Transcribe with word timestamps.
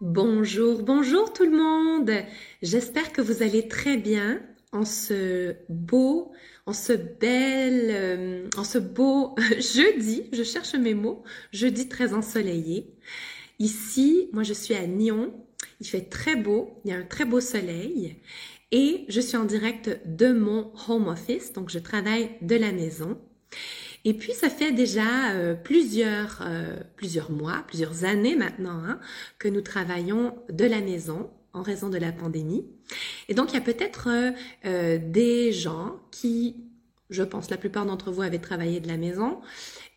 Bonjour, 0.00 0.84
bonjour 0.84 1.32
tout 1.32 1.42
le 1.42 1.56
monde. 1.56 2.12
J'espère 2.62 3.12
que 3.12 3.20
vous 3.20 3.42
allez 3.42 3.66
très 3.66 3.96
bien 3.96 4.40
en 4.70 4.84
ce 4.84 5.56
beau, 5.68 6.30
en 6.66 6.72
ce 6.72 6.92
bel, 6.92 7.88
euh, 7.90 8.48
en 8.56 8.62
ce 8.62 8.78
beau 8.78 9.34
jeudi. 9.58 10.22
Je 10.32 10.44
cherche 10.44 10.74
mes 10.76 10.94
mots. 10.94 11.24
Jeudi 11.50 11.88
très 11.88 12.14
ensoleillé. 12.14 12.94
Ici, 13.58 14.28
moi 14.32 14.44
je 14.44 14.52
suis 14.52 14.74
à 14.74 14.86
Nyon. 14.86 15.34
Il 15.80 15.88
fait 15.88 16.08
très 16.08 16.36
beau. 16.36 16.80
Il 16.84 16.92
y 16.92 16.94
a 16.94 16.98
un 16.98 17.02
très 17.02 17.24
beau 17.24 17.40
soleil. 17.40 18.20
Et 18.70 19.04
je 19.08 19.20
suis 19.20 19.36
en 19.36 19.46
direct 19.46 20.00
de 20.06 20.32
mon 20.32 20.70
home 20.86 21.08
office. 21.08 21.52
Donc 21.54 21.70
je 21.70 21.80
travaille 21.80 22.30
de 22.40 22.54
la 22.54 22.70
maison. 22.70 23.18
Et 24.04 24.14
puis, 24.14 24.32
ça 24.32 24.48
fait 24.48 24.72
déjà 24.72 25.32
euh, 25.32 25.54
plusieurs, 25.54 26.42
euh, 26.42 26.76
plusieurs 26.96 27.30
mois, 27.30 27.64
plusieurs 27.66 28.04
années 28.04 28.36
maintenant 28.36 28.82
hein, 28.84 29.00
que 29.38 29.48
nous 29.48 29.60
travaillons 29.60 30.36
de 30.50 30.64
la 30.64 30.80
maison 30.80 31.30
en 31.52 31.62
raison 31.62 31.88
de 31.88 31.98
la 31.98 32.12
pandémie. 32.12 32.66
Et 33.28 33.34
donc, 33.34 33.52
il 33.52 33.54
y 33.54 33.58
a 33.58 33.62
peut-être 33.62 34.08
euh, 34.64 34.98
des 35.02 35.52
gens 35.52 35.96
qui, 36.10 36.56
je 37.10 37.22
pense, 37.22 37.50
la 37.50 37.56
plupart 37.56 37.86
d'entre 37.86 38.10
vous 38.10 38.22
avaient 38.22 38.38
travaillé 38.38 38.80
de 38.80 38.88
la 38.88 38.96
maison. 38.96 39.40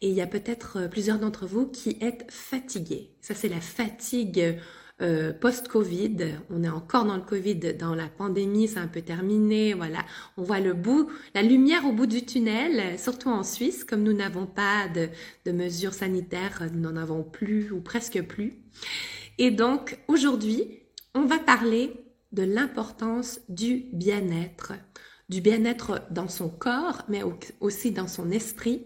Et 0.01 0.09
il 0.09 0.15
y 0.15 0.21
a 0.21 0.27
peut-être 0.27 0.89
plusieurs 0.89 1.19
d'entre 1.19 1.45
vous 1.45 1.67
qui 1.67 1.97
êtes 2.01 2.25
fatigués. 2.29 3.11
Ça, 3.21 3.35
c'est 3.35 3.49
la 3.49 3.61
fatigue 3.61 4.57
euh, 5.01 5.33
post-Covid. 5.33 6.17
On 6.49 6.63
est 6.63 6.69
encore 6.69 7.05
dans 7.05 7.15
le 7.15 7.21
Covid, 7.21 7.73
dans 7.73 7.95
la 7.95 8.07
pandémie, 8.07 8.67
c'est 8.67 8.79
un 8.79 8.87
peu 8.87 9.01
terminé. 9.01 9.73
Voilà, 9.73 10.05
on 10.37 10.43
voit 10.43 10.59
le 10.59 10.73
bout, 10.73 11.09
la 11.33 11.41
lumière 11.41 11.85
au 11.85 11.91
bout 11.91 12.05
du 12.05 12.25
tunnel, 12.25 12.99
surtout 12.99 13.29
en 13.29 13.43
Suisse, 13.43 13.83
comme 13.83 14.03
nous 14.03 14.13
n'avons 14.13 14.45
pas 14.45 14.87
de, 14.87 15.09
de 15.45 15.51
mesures 15.51 15.93
sanitaires, 15.93 16.63
nous 16.73 16.81
n'en 16.81 16.95
avons 16.95 17.23
plus 17.23 17.71
ou 17.71 17.81
presque 17.81 18.21
plus. 18.23 18.59
Et 19.37 19.51
donc, 19.51 19.97
aujourd'hui, 20.07 20.79
on 21.15 21.25
va 21.25 21.39
parler 21.39 21.93
de 22.31 22.43
l'importance 22.43 23.39
du 23.49 23.85
bien-être, 23.91 24.73
du 25.29 25.41
bien-être 25.41 26.03
dans 26.11 26.29
son 26.29 26.49
corps, 26.49 27.03
mais 27.09 27.21
aussi 27.59 27.91
dans 27.91 28.07
son 28.07 28.31
esprit, 28.31 28.83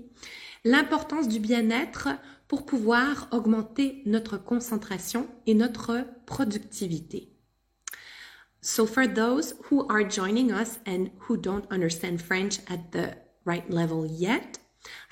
l'importance 0.63 1.27
du 1.27 1.39
bien-être 1.39 2.09
pour 2.47 2.65
pouvoir 2.65 3.27
augmenter 3.31 4.01
notre 4.05 4.37
concentration 4.37 5.27
et 5.47 5.53
notre 5.53 6.05
productivité. 6.25 7.31
So 8.61 8.85
for 8.87 9.07
those 9.07 9.53
who 9.69 9.87
are 9.89 10.03
joining 10.03 10.51
us 10.51 10.79
and 10.85 11.11
who 11.19 11.37
don't 11.37 11.69
understand 11.71 12.21
French 12.21 12.59
at 12.67 12.91
the 12.91 13.15
right 13.45 13.69
level 13.69 14.05
yet, 14.05 14.57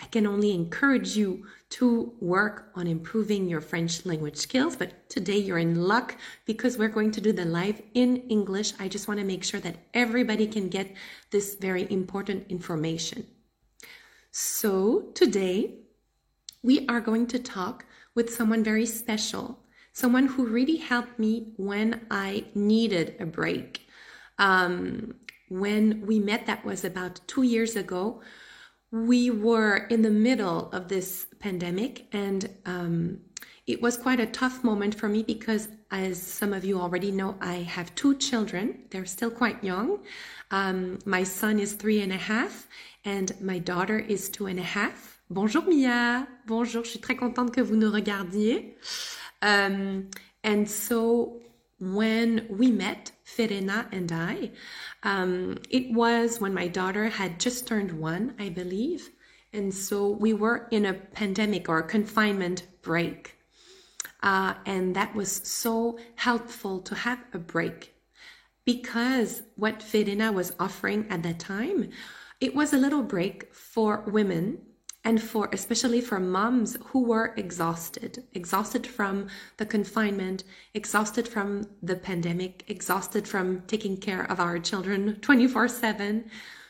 I 0.02 0.06
can 0.06 0.28
only 0.28 0.52
encourage 0.52 1.16
you 1.16 1.46
to 1.72 2.14
work 2.20 2.72
on 2.76 2.88
improving 2.88 3.48
your 3.48 3.62
French 3.62 4.06
language 4.06 4.38
skills. 4.38 4.76
But 4.76 5.10
today 5.10 5.38
you're 5.38 5.58
in 5.58 5.84
luck 5.88 6.16
because 6.46 6.78
we're 6.78 6.90
going 6.90 7.12
to 7.12 7.22
do 7.22 7.32
the 7.32 7.46
live 7.46 7.82
in 7.94 8.18
English. 8.30 8.74
I 8.80 8.88
just 8.88 9.08
want 9.08 9.20
to 9.20 9.26
make 9.26 9.44
sure 9.44 9.60
that 9.60 9.78
everybody 9.94 10.48
can 10.48 10.70
get 10.70 10.96
this 11.32 11.56
very 11.56 11.88
important 11.92 12.48
information. 12.50 13.26
So 14.32 15.12
today 15.14 15.83
we 16.64 16.88
are 16.88 17.02
going 17.02 17.28
to 17.28 17.40
talk 17.40 17.86
with 18.16 18.34
someone 18.34 18.64
very 18.64 18.86
special, 18.86 19.60
someone 19.92 20.28
who 20.28 20.48
really 20.48 20.78
helped 20.78 21.20
me 21.20 21.54
when 21.58 22.02
I 22.10 22.46
needed 22.56 23.16
a 23.20 23.26
break. 23.26 23.86
Um, 24.40 25.16
when 25.50 26.06
we 26.08 26.20
met, 26.20 26.48
that 26.48 26.66
was 26.66 26.84
about 26.84 27.20
two 27.28 27.44
years 27.44 27.76
ago, 27.76 28.22
we 28.92 29.30
were 29.30 29.88
in 29.88 30.02
the 30.02 30.10
middle 30.10 30.72
of 30.72 30.88
this 30.88 31.28
pandemic 31.40 32.08
and 32.14 32.50
um, 32.66 33.20
it 33.66 33.82
was 33.82 33.98
quite 33.98 34.20
a 34.20 34.26
tough 34.26 34.64
moment 34.64 34.94
for 34.94 35.08
me 35.08 35.24
because, 35.24 35.70
as 35.90 36.22
some 36.22 36.52
of 36.52 36.66
you 36.66 36.82
already 36.82 37.12
know, 37.12 37.38
I 37.40 37.56
have 37.56 37.96
two 37.96 38.18
children. 38.18 38.80
They're 38.90 39.06
still 39.06 39.32
quite 39.32 39.64
young. 39.64 40.00
Um, 40.52 41.00
my 41.06 41.24
son 41.24 41.60
is 41.60 41.74
three 41.74 42.02
and 42.02 42.12
a 42.12 42.18
half, 42.18 42.68
and 43.06 43.32
my 43.40 43.60
daughter 43.60 43.98
is 43.98 44.30
two 44.30 44.48
and 44.48 44.60
a 44.60 44.64
half. 44.64 45.13
Bonjour 45.34 45.64
Mia, 45.66 46.28
bonjour, 46.46 46.84
je 46.84 46.92
suis 46.92 47.00
très 47.00 47.16
contente 47.16 47.52
que 47.52 47.60
vous 47.60 47.76
nous 47.76 47.90
regardiez. 47.90 48.76
Um, 49.42 50.12
and 50.44 50.70
so 50.70 51.42
when 51.80 52.46
we 52.52 52.70
met, 52.70 53.12
Verena 53.36 53.88
and 53.92 54.12
I, 54.12 54.52
um, 55.02 55.58
it 55.72 55.92
was 55.92 56.40
when 56.40 56.54
my 56.54 56.68
daughter 56.68 57.10
had 57.10 57.40
just 57.40 57.66
turned 57.66 57.94
one, 57.94 58.36
I 58.38 58.50
believe. 58.50 59.10
And 59.54 59.74
so 59.74 60.08
we 60.08 60.34
were 60.34 60.68
in 60.70 60.86
a 60.86 60.94
pandemic 60.94 61.68
or 61.68 61.80
a 61.80 61.88
confinement 61.88 62.68
break. 62.84 63.36
Uh, 64.22 64.54
and 64.68 64.96
that 64.96 65.16
was 65.16 65.32
so 65.44 65.98
helpful 66.14 66.80
to 66.82 66.94
have 66.94 67.18
a 67.34 67.40
break 67.40 67.96
because 68.66 69.42
what 69.56 69.82
Verena 69.82 70.32
was 70.32 70.54
offering 70.60 71.08
at 71.10 71.24
that 71.24 71.40
time, 71.40 71.90
it 72.40 72.54
was 72.54 72.72
a 72.72 72.78
little 72.78 73.02
break 73.02 73.52
for 73.52 74.04
women 74.06 74.60
and 75.06 75.22
for 75.22 75.50
especially 75.52 76.00
for 76.00 76.20
moms 76.20 76.78
who 76.88 77.04
were 77.04 77.34
exhausted 77.36 78.24
exhausted 78.34 78.88
from 78.88 79.28
the 79.58 79.66
confinement 79.66 80.44
exhausted 80.74 81.28
from 81.28 81.68
the 81.82 81.96
pandemic 81.96 82.64
exhausted 82.68 83.28
from 83.28 83.62
taking 83.68 83.98
care 83.98 84.24
of 84.32 84.40
our 84.40 84.58
children 84.60 85.18
24 85.22 85.68
7 85.68 86.26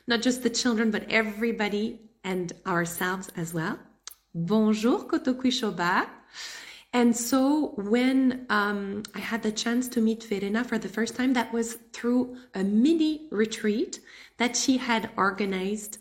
not 0.08 0.22
just 0.22 0.44
the 0.44 0.50
children 0.50 0.92
but 0.92 1.06
everybody 1.10 2.00
and 2.24 2.54
ourselves 2.66 3.30
as 3.36 3.54
well. 3.54 3.78
Bonjour 4.34 5.06
kotokui 5.06 5.52
shoba. 5.52 6.08
And 6.94 7.16
so 7.16 7.74
when 7.76 8.46
um, 8.50 9.04
I 9.16 9.20
had 9.20 9.42
the 9.42 9.52
chance 9.52 9.88
to 9.90 10.02
meet 10.02 10.24
Verena 10.24 10.64
for 10.64 10.78
the 10.78 10.88
first 10.88 11.16
time, 11.16 11.34
that 11.34 11.52
was 11.52 11.74
through 11.92 12.38
a 12.54 12.64
mini 12.64 13.28
retreat 13.32 14.00
that 14.38 14.56
she 14.56 14.78
had 14.78 15.10
organized 15.18 15.98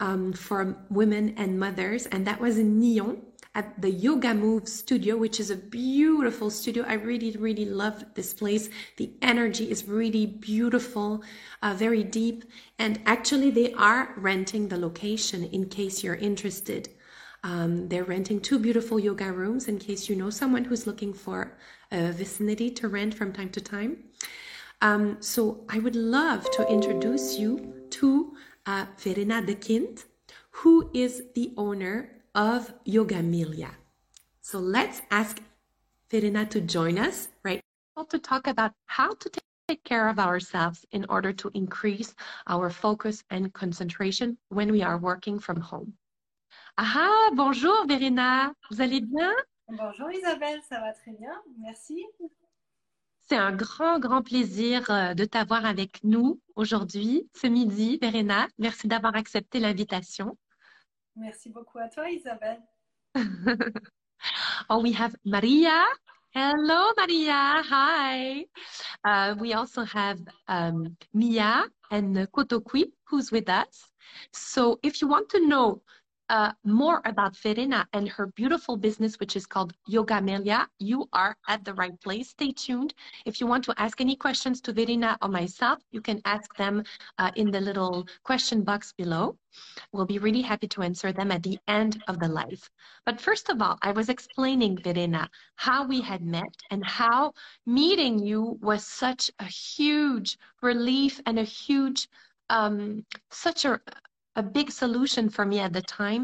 um, 0.00 0.32
for 0.32 0.76
women 0.90 1.34
and 1.36 1.58
mothers, 1.58 2.06
and 2.06 2.26
that 2.26 2.40
was 2.40 2.58
in 2.58 2.80
Nyon 2.80 3.22
at 3.54 3.80
the 3.82 3.90
Yoga 3.90 4.32
Move 4.32 4.68
studio, 4.68 5.16
which 5.16 5.40
is 5.40 5.50
a 5.50 5.56
beautiful 5.56 6.50
studio. 6.50 6.84
I 6.86 6.94
really, 6.94 7.32
really 7.32 7.64
love 7.64 8.04
this 8.14 8.32
place. 8.32 8.70
The 8.96 9.10
energy 9.22 9.70
is 9.70 9.88
really 9.88 10.26
beautiful, 10.26 11.22
uh, 11.62 11.74
very 11.74 12.04
deep. 12.04 12.44
And 12.78 13.00
actually, 13.06 13.50
they 13.50 13.72
are 13.74 14.14
renting 14.16 14.68
the 14.68 14.78
location 14.78 15.44
in 15.44 15.68
case 15.68 16.04
you're 16.04 16.14
interested. 16.14 16.88
Um, 17.42 17.88
they're 17.88 18.04
renting 18.04 18.40
two 18.40 18.58
beautiful 18.58 19.00
yoga 19.00 19.32
rooms 19.32 19.66
in 19.66 19.78
case 19.78 20.08
you 20.08 20.14
know 20.14 20.30
someone 20.30 20.64
who's 20.64 20.86
looking 20.86 21.12
for 21.12 21.56
a 21.90 22.12
vicinity 22.12 22.70
to 22.70 22.88
rent 22.88 23.14
from 23.14 23.32
time 23.32 23.50
to 23.50 23.60
time. 23.60 24.04
Um, 24.82 25.16
so 25.20 25.64
I 25.68 25.78
would 25.78 25.96
love 25.96 26.48
to 26.52 26.66
introduce 26.68 27.38
you 27.38 27.74
to 27.90 28.36
uh, 28.66 28.86
Verena 28.98 29.42
Dedekind, 29.42 30.04
who 30.50 30.90
is 30.94 31.22
the 31.34 31.52
owner 31.56 32.10
of 32.34 32.72
Yogamelia. 32.86 33.70
So 34.42 34.58
let's 34.58 35.02
ask 35.10 35.40
Verena 36.10 36.46
to 36.46 36.60
join 36.60 36.98
us 36.98 37.28
right 37.44 37.60
now 37.96 38.04
to 38.04 38.18
talk 38.18 38.46
about 38.46 38.72
how 38.86 39.14
to 39.14 39.30
take 39.68 39.84
care 39.84 40.08
of 40.08 40.18
ourselves 40.18 40.84
in 40.90 41.06
order 41.08 41.32
to 41.32 41.50
increase 41.54 42.14
our 42.46 42.70
focus 42.70 43.22
and 43.30 43.52
concentration 43.52 44.36
when 44.48 44.72
we 44.72 44.82
are 44.82 44.98
working 44.98 45.38
from 45.38 45.60
home. 45.60 45.94
Ah, 46.78 47.30
bonjour 47.34 47.86
Verena, 47.86 48.52
vous 48.70 48.80
allez 48.80 49.00
bien? 49.00 49.32
Bonjour 49.68 50.10
Isabelle, 50.10 50.60
ça 50.68 50.80
va 50.80 50.92
très 50.92 51.12
bien, 51.12 51.34
merci. 51.58 52.04
C'est 53.30 53.36
un 53.36 53.52
grand, 53.52 54.00
grand 54.00 54.22
plaisir 54.22 54.90
euh, 54.90 55.14
de 55.14 55.24
t'avoir 55.24 55.64
avec 55.64 56.02
nous 56.02 56.40
aujourd'hui, 56.56 57.30
ce 57.32 57.46
midi, 57.46 57.96
Verena. 58.02 58.48
Merci 58.58 58.88
d'avoir 58.88 59.14
accepté 59.14 59.60
l'invitation. 59.60 60.36
Merci 61.14 61.48
beaucoup 61.48 61.78
à 61.78 61.86
toi, 61.86 62.10
Isabelle. 62.10 62.60
oh, 64.68 64.82
we 64.82 64.92
have 64.98 65.14
Maria. 65.24 65.84
Hello, 66.34 66.90
Maria. 66.96 67.62
Hi. 67.70 68.46
Uh, 69.04 69.36
we 69.38 69.54
also 69.54 69.84
have 69.84 70.18
um, 70.48 70.96
Mia 71.14 71.66
and 71.92 72.26
Kotokwi, 72.32 72.90
who's 73.04 73.30
with 73.30 73.48
us. 73.48 73.92
So 74.32 74.80
if 74.82 75.00
you 75.00 75.06
want 75.06 75.28
to 75.28 75.46
know 75.46 75.82
uh, 76.30 76.52
more 76.64 77.02
about 77.04 77.36
Verena 77.36 77.86
and 77.92 78.08
her 78.08 78.28
beautiful 78.28 78.76
business, 78.76 79.18
which 79.18 79.34
is 79.34 79.46
called 79.46 79.72
Yoga 79.88 80.20
Melia, 80.22 80.68
you 80.78 81.08
are 81.12 81.36
at 81.48 81.64
the 81.64 81.74
right 81.74 82.00
place. 82.00 82.30
Stay 82.30 82.52
tuned. 82.52 82.94
If 83.26 83.40
you 83.40 83.48
want 83.48 83.64
to 83.64 83.74
ask 83.76 84.00
any 84.00 84.14
questions 84.14 84.60
to 84.62 84.72
Verena 84.72 85.18
or 85.20 85.28
myself, 85.28 85.80
you 85.90 86.00
can 86.00 86.22
ask 86.24 86.56
them 86.56 86.84
uh, 87.18 87.32
in 87.34 87.50
the 87.50 87.60
little 87.60 88.06
question 88.22 88.62
box 88.62 88.92
below. 88.96 89.36
We'll 89.92 90.06
be 90.06 90.20
really 90.20 90.42
happy 90.42 90.68
to 90.68 90.82
answer 90.82 91.12
them 91.12 91.32
at 91.32 91.42
the 91.42 91.58
end 91.66 92.00
of 92.06 92.20
the 92.20 92.28
live. 92.28 92.70
But 93.04 93.20
first 93.20 93.48
of 93.48 93.60
all, 93.60 93.76
I 93.82 93.90
was 93.90 94.08
explaining, 94.08 94.78
Verena, 94.78 95.28
how 95.56 95.84
we 95.84 96.00
had 96.00 96.22
met 96.22 96.54
and 96.70 96.84
how 96.84 97.32
meeting 97.66 98.20
you 98.20 98.56
was 98.62 98.86
such 98.86 99.32
a 99.40 99.44
huge 99.44 100.38
relief 100.62 101.20
and 101.26 101.40
a 101.40 101.42
huge, 101.42 102.08
um, 102.50 103.04
such 103.30 103.64
a, 103.64 103.80
a 104.40 104.50
big 104.58 104.68
solution 104.82 105.24
for 105.36 105.44
me 105.44 105.58
at 105.66 105.72
the 105.72 105.84
time 106.02 106.22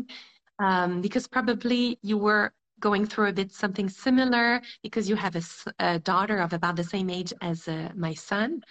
um, 0.67 0.91
because 1.01 1.27
probably 1.37 1.99
you 2.03 2.17
were 2.29 2.47
going 2.81 3.05
through 3.11 3.29
a 3.29 3.33
bit 3.41 3.53
something 3.53 3.89
similar 3.89 4.61
because 4.83 5.09
you 5.11 5.17
have 5.17 5.37
a, 5.37 5.45
a 5.91 5.99
daughter 6.13 6.39
of 6.39 6.53
about 6.53 6.77
the 6.77 6.89
same 6.95 7.09
age 7.19 7.33
as 7.51 7.69
uh, 7.69 7.91
my 8.07 8.15
son. 8.15 8.63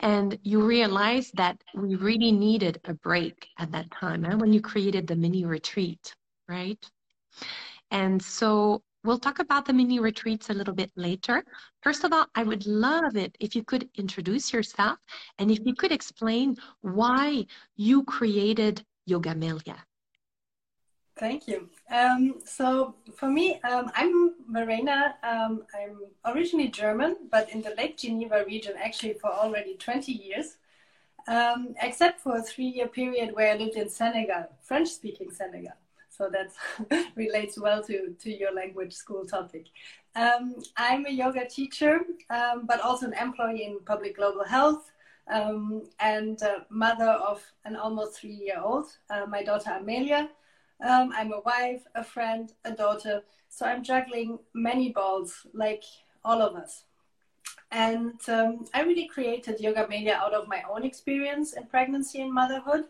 And 0.00 0.38
you 0.42 0.58
realized 0.76 1.32
that 1.42 1.56
we 1.74 1.94
really 1.94 2.32
needed 2.46 2.74
a 2.92 2.94
break 3.08 3.36
at 3.62 3.70
that 3.72 3.90
time 4.02 4.24
and 4.24 4.40
when 4.40 4.52
you 4.52 4.60
created 4.60 5.06
the 5.06 5.16
mini 5.24 5.44
retreat, 5.44 6.04
right? 6.48 6.82
And 7.90 8.20
so 8.38 8.82
we'll 9.04 9.18
talk 9.18 9.38
about 9.38 9.66
the 9.66 9.72
mini 9.72 10.00
retreats 10.00 10.50
a 10.50 10.54
little 10.54 10.74
bit 10.74 10.90
later. 10.96 11.44
First 11.82 12.04
of 12.04 12.12
all, 12.12 12.26
I 12.34 12.42
would 12.42 12.66
love 12.66 13.16
it 13.16 13.36
if 13.38 13.54
you 13.54 13.62
could 13.62 13.88
introduce 13.96 14.52
yourself 14.52 14.98
and 15.38 15.50
if 15.50 15.60
you 15.64 15.74
could 15.74 15.92
explain 15.92 16.56
why 16.80 17.46
you 17.76 18.02
created 18.04 18.84
Yogamelia. 19.08 19.76
Thank 21.16 21.46
you. 21.46 21.68
Um, 21.90 22.40
so 22.44 22.96
for 23.14 23.28
me, 23.28 23.60
um, 23.62 23.92
I'm 23.94 24.34
Verena. 24.48 25.14
Um, 25.22 25.62
I'm 25.72 25.98
originally 26.34 26.68
German, 26.68 27.16
but 27.30 27.50
in 27.50 27.62
the 27.62 27.72
Lake 27.76 27.98
Geneva 27.98 28.44
region 28.44 28.74
actually 28.76 29.12
for 29.12 29.30
already 29.30 29.76
20 29.76 30.10
years, 30.10 30.56
um, 31.28 31.74
except 31.80 32.20
for 32.20 32.38
a 32.38 32.42
three-year 32.42 32.88
period 32.88 33.34
where 33.36 33.54
I 33.54 33.56
lived 33.56 33.76
in 33.76 33.88
Senegal, 33.88 34.46
French-speaking 34.60 35.30
Senegal. 35.30 35.74
So 36.16 36.30
that 36.30 36.52
relates 37.16 37.58
well 37.58 37.82
to, 37.84 38.14
to 38.20 38.30
your 38.30 38.52
language 38.52 38.92
school 38.92 39.24
topic. 39.26 39.66
Um, 40.14 40.54
I'm 40.76 41.06
a 41.06 41.10
yoga 41.10 41.46
teacher, 41.48 42.00
um, 42.30 42.66
but 42.66 42.80
also 42.80 43.06
an 43.06 43.14
employee 43.14 43.64
in 43.64 43.80
public 43.84 44.16
global 44.16 44.44
health. 44.44 44.92
and 45.28 46.38
mother 46.68 47.10
of 47.30 47.42
an 47.64 47.76
almost 47.76 48.20
three-year-old, 48.20 48.86
uh, 49.10 49.26
my 49.26 49.42
daughter 49.42 49.70
Amelia, 49.80 50.28
um, 50.84 51.12
I'm 51.14 51.32
a 51.32 51.40
wife, 51.40 51.82
a 51.94 52.04
friend, 52.04 52.52
a 52.64 52.72
daughter. 52.72 53.22
So 53.48 53.66
I'm 53.66 53.82
juggling 53.82 54.38
many 54.54 54.92
balls 54.92 55.46
like 55.52 55.84
all 56.24 56.42
of 56.42 56.56
us. 56.56 56.84
And 57.70 58.20
um, 58.28 58.66
I 58.74 58.82
really 58.82 59.06
created 59.06 59.58
Yogamelia 59.58 60.12
out 60.12 60.34
of 60.34 60.48
my 60.48 60.62
own 60.70 60.84
experience 60.84 61.54
in 61.54 61.66
pregnancy 61.66 62.20
and 62.20 62.32
motherhood, 62.32 62.84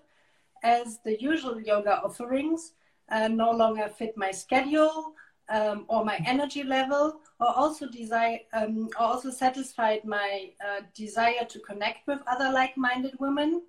as 0.63 0.99
the 1.05 1.21
usual 1.21 1.61
yoga 1.61 2.03
offerings 2.03 2.73
uh, 3.11 3.29
no 3.29 3.51
longer 3.51 3.89
fit 3.89 4.17
my 4.17 4.31
schedule 4.31 5.15
um, 5.49 5.85
or 5.89 6.05
my 6.05 6.19
energy 6.27 6.63
level, 6.63 7.21
or 7.39 7.49
also 7.49 7.87
desire, 7.87 8.39
um, 8.53 8.89
or 8.99 9.07
also 9.07 9.31
satisfied 9.31 10.05
my 10.05 10.51
uh, 10.67 10.81
desire 10.95 11.45
to 11.49 11.59
connect 11.61 12.07
with 12.07 12.21
other 12.27 12.51
like-minded 12.51 13.15
women 13.21 13.63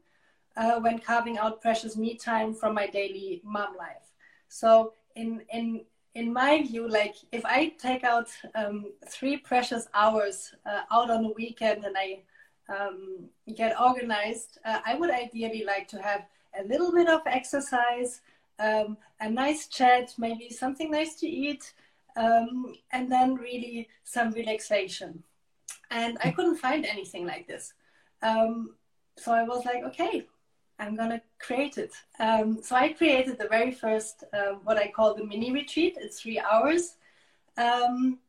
uh, 0.56 0.80
when 0.80 1.00
carving 1.00 1.38
out 1.38 1.62
precious 1.62 1.98
me 1.98 2.16
time 2.16 2.54
from 2.54 2.74
my 2.74 2.88
daily 2.88 3.42
mom 3.44 3.76
life. 3.78 4.14
So 4.48 4.94
in 5.16 5.42
in 5.52 5.82
in 6.14 6.32
my 6.32 6.62
view, 6.62 6.88
like 6.88 7.16
if 7.34 7.46
I 7.46 7.74
take 7.78 8.06
out 8.06 8.30
um, 8.56 8.94
three 9.10 9.36
precious 9.36 9.88
hours 9.94 10.56
uh, 10.66 10.82
out 10.90 11.10
on 11.12 11.26
a 11.26 11.32
weekend 11.32 11.84
and 11.84 11.96
I 11.98 12.22
um, 12.70 13.26
get 13.54 13.80
organized, 13.80 14.60
uh, 14.64 14.80
I 14.86 14.96
would 14.96 15.12
ideally 15.12 15.66
like 15.66 15.90
to 15.90 16.02
have 16.02 16.26
a 16.58 16.64
little 16.64 16.94
bit 16.94 17.10
of 17.10 17.22
exercise, 17.26 18.22
um, 18.60 18.98
a 19.20 19.30
nice 19.30 19.68
chat, 19.68 20.14
maybe 20.18 20.50
something 20.50 20.92
nice 20.92 21.16
to 21.16 21.28
eat, 21.28 21.74
um, 22.16 22.76
and 22.92 23.12
then 23.12 23.36
really 23.36 23.88
some 24.04 24.32
relaxation. 24.32 25.24
And 25.92 26.18
I 26.24 26.32
couldn't 26.32 26.58
find 26.58 26.86
anything 26.86 27.26
like 27.26 27.48
this. 27.48 27.74
Um, 28.22 28.76
so 29.18 29.34
I 29.34 29.44
was 29.44 29.66
like, 29.66 29.84
okay, 29.84 30.28
I'm 30.80 30.96
gonna 30.96 31.22
create 31.40 31.78
it. 31.78 31.94
Um, 32.20 32.62
so 32.62 32.76
I 32.76 32.90
created 32.94 33.38
the 33.38 33.48
very 33.48 33.72
first, 33.72 34.24
uh, 34.34 34.56
what 34.64 34.78
I 34.78 34.92
call 34.92 35.14
the 35.14 35.24
mini 35.24 35.52
retreat. 35.52 35.98
It's 36.00 36.20
three 36.20 36.40
hours, 36.40 36.96
um, 37.58 38.20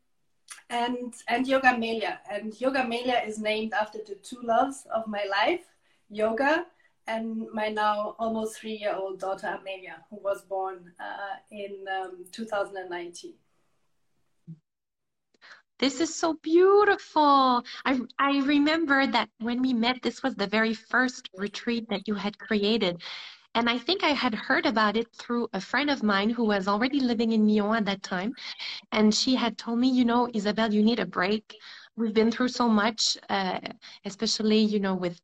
and 0.69 1.13
and 1.27 1.45
Yogamelia. 1.45 2.19
And 2.29 2.59
Yoga 2.59 2.87
Melia 2.87 3.21
is 3.25 3.37
named 3.39 3.73
after 3.73 3.99
the 3.99 4.15
two 4.15 4.41
loves 4.41 4.87
of 4.93 5.07
my 5.07 5.25
life, 5.29 5.65
yoga, 6.09 6.65
and 7.07 7.47
my 7.53 7.69
now 7.69 8.15
almost 8.19 8.59
three-year-old 8.59 9.19
daughter 9.19 9.57
Amelia, 9.59 10.03
who 10.09 10.17
was 10.17 10.41
born 10.43 10.91
uh, 10.99 11.37
in 11.51 11.85
um, 11.89 12.25
2019. 12.31 13.33
This 15.79 16.01
is 16.01 16.13
so 16.13 16.33
beautiful. 16.41 17.63
I, 17.85 17.99
I 18.17 18.39
remember 18.39 19.05
that 19.05 19.29
when 19.39 19.61
we 19.61 19.73
met, 19.73 20.01
this 20.01 20.23
was 20.23 20.33
the 20.35 20.47
very 20.47 20.73
first 20.73 21.29
retreat 21.35 21.87
that 21.89 22.07
you 22.07 22.15
had 22.15 22.37
created. 22.39 22.99
And 23.53 23.69
I 23.69 23.77
think 23.77 24.03
I 24.03 24.09
had 24.09 24.33
heard 24.33 24.65
about 24.65 24.97
it 24.97 25.07
through 25.15 25.47
a 25.53 25.61
friend 25.61 25.89
of 25.89 26.01
mine 26.01 26.31
who 26.31 26.45
was 26.45 26.67
already 26.67 26.99
living 26.99 27.31
in 27.31 27.45
Nyon 27.45 27.77
at 27.77 27.85
that 27.85 28.03
time. 28.03 28.33
And 28.91 29.13
she 29.13 29.35
had 29.35 29.57
told 29.57 29.79
me, 29.79 29.89
you 29.89 30.03
know, 30.03 30.27
Isabelle, 30.33 30.73
you 30.73 30.83
need 30.83 30.99
a 30.99 31.05
break. 31.05 31.55
We've 31.95 32.13
been 32.13 32.31
through 32.31 32.49
so 32.49 32.67
much, 32.67 33.17
uh, 33.29 33.59
especially, 34.03 34.59
you 34.59 34.79
know, 34.79 34.95
with 34.95 35.19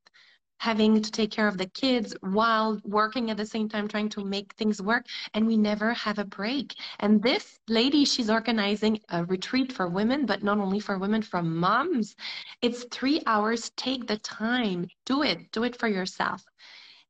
having 0.63 1.01
to 1.01 1.11
take 1.11 1.29
care 1.29 1.49
of 1.49 1.57
the 1.57 1.65
kids 1.81 2.15
while 2.21 2.79
working 2.85 3.29
at 3.29 3.35
the 3.35 3.45
same 3.45 3.67
time 3.67 3.85
trying 3.85 4.07
to 4.07 4.23
make 4.23 4.53
things 4.53 4.81
work 4.81 5.05
and 5.33 5.45
we 5.45 5.57
never 5.57 5.93
have 5.93 6.19
a 6.19 6.31
break. 6.39 6.73
And 7.01 7.21
this 7.21 7.59
lady 7.67 8.05
she's 8.05 8.29
organizing 8.29 8.99
a 9.09 9.25
retreat 9.25 9.73
for 9.73 9.89
women 9.89 10.25
but 10.25 10.41
not 10.41 10.59
only 10.59 10.79
for 10.79 10.97
women 10.97 11.21
for 11.21 11.41
moms. 11.43 12.15
It's 12.61 12.85
three 12.91 13.19
hours. 13.27 13.71
Take 13.75 14.07
the 14.07 14.19
time. 14.19 14.87
Do 15.05 15.21
it. 15.23 15.51
Do 15.51 15.63
it 15.65 15.77
for 15.77 15.89
yourself. 15.89 16.41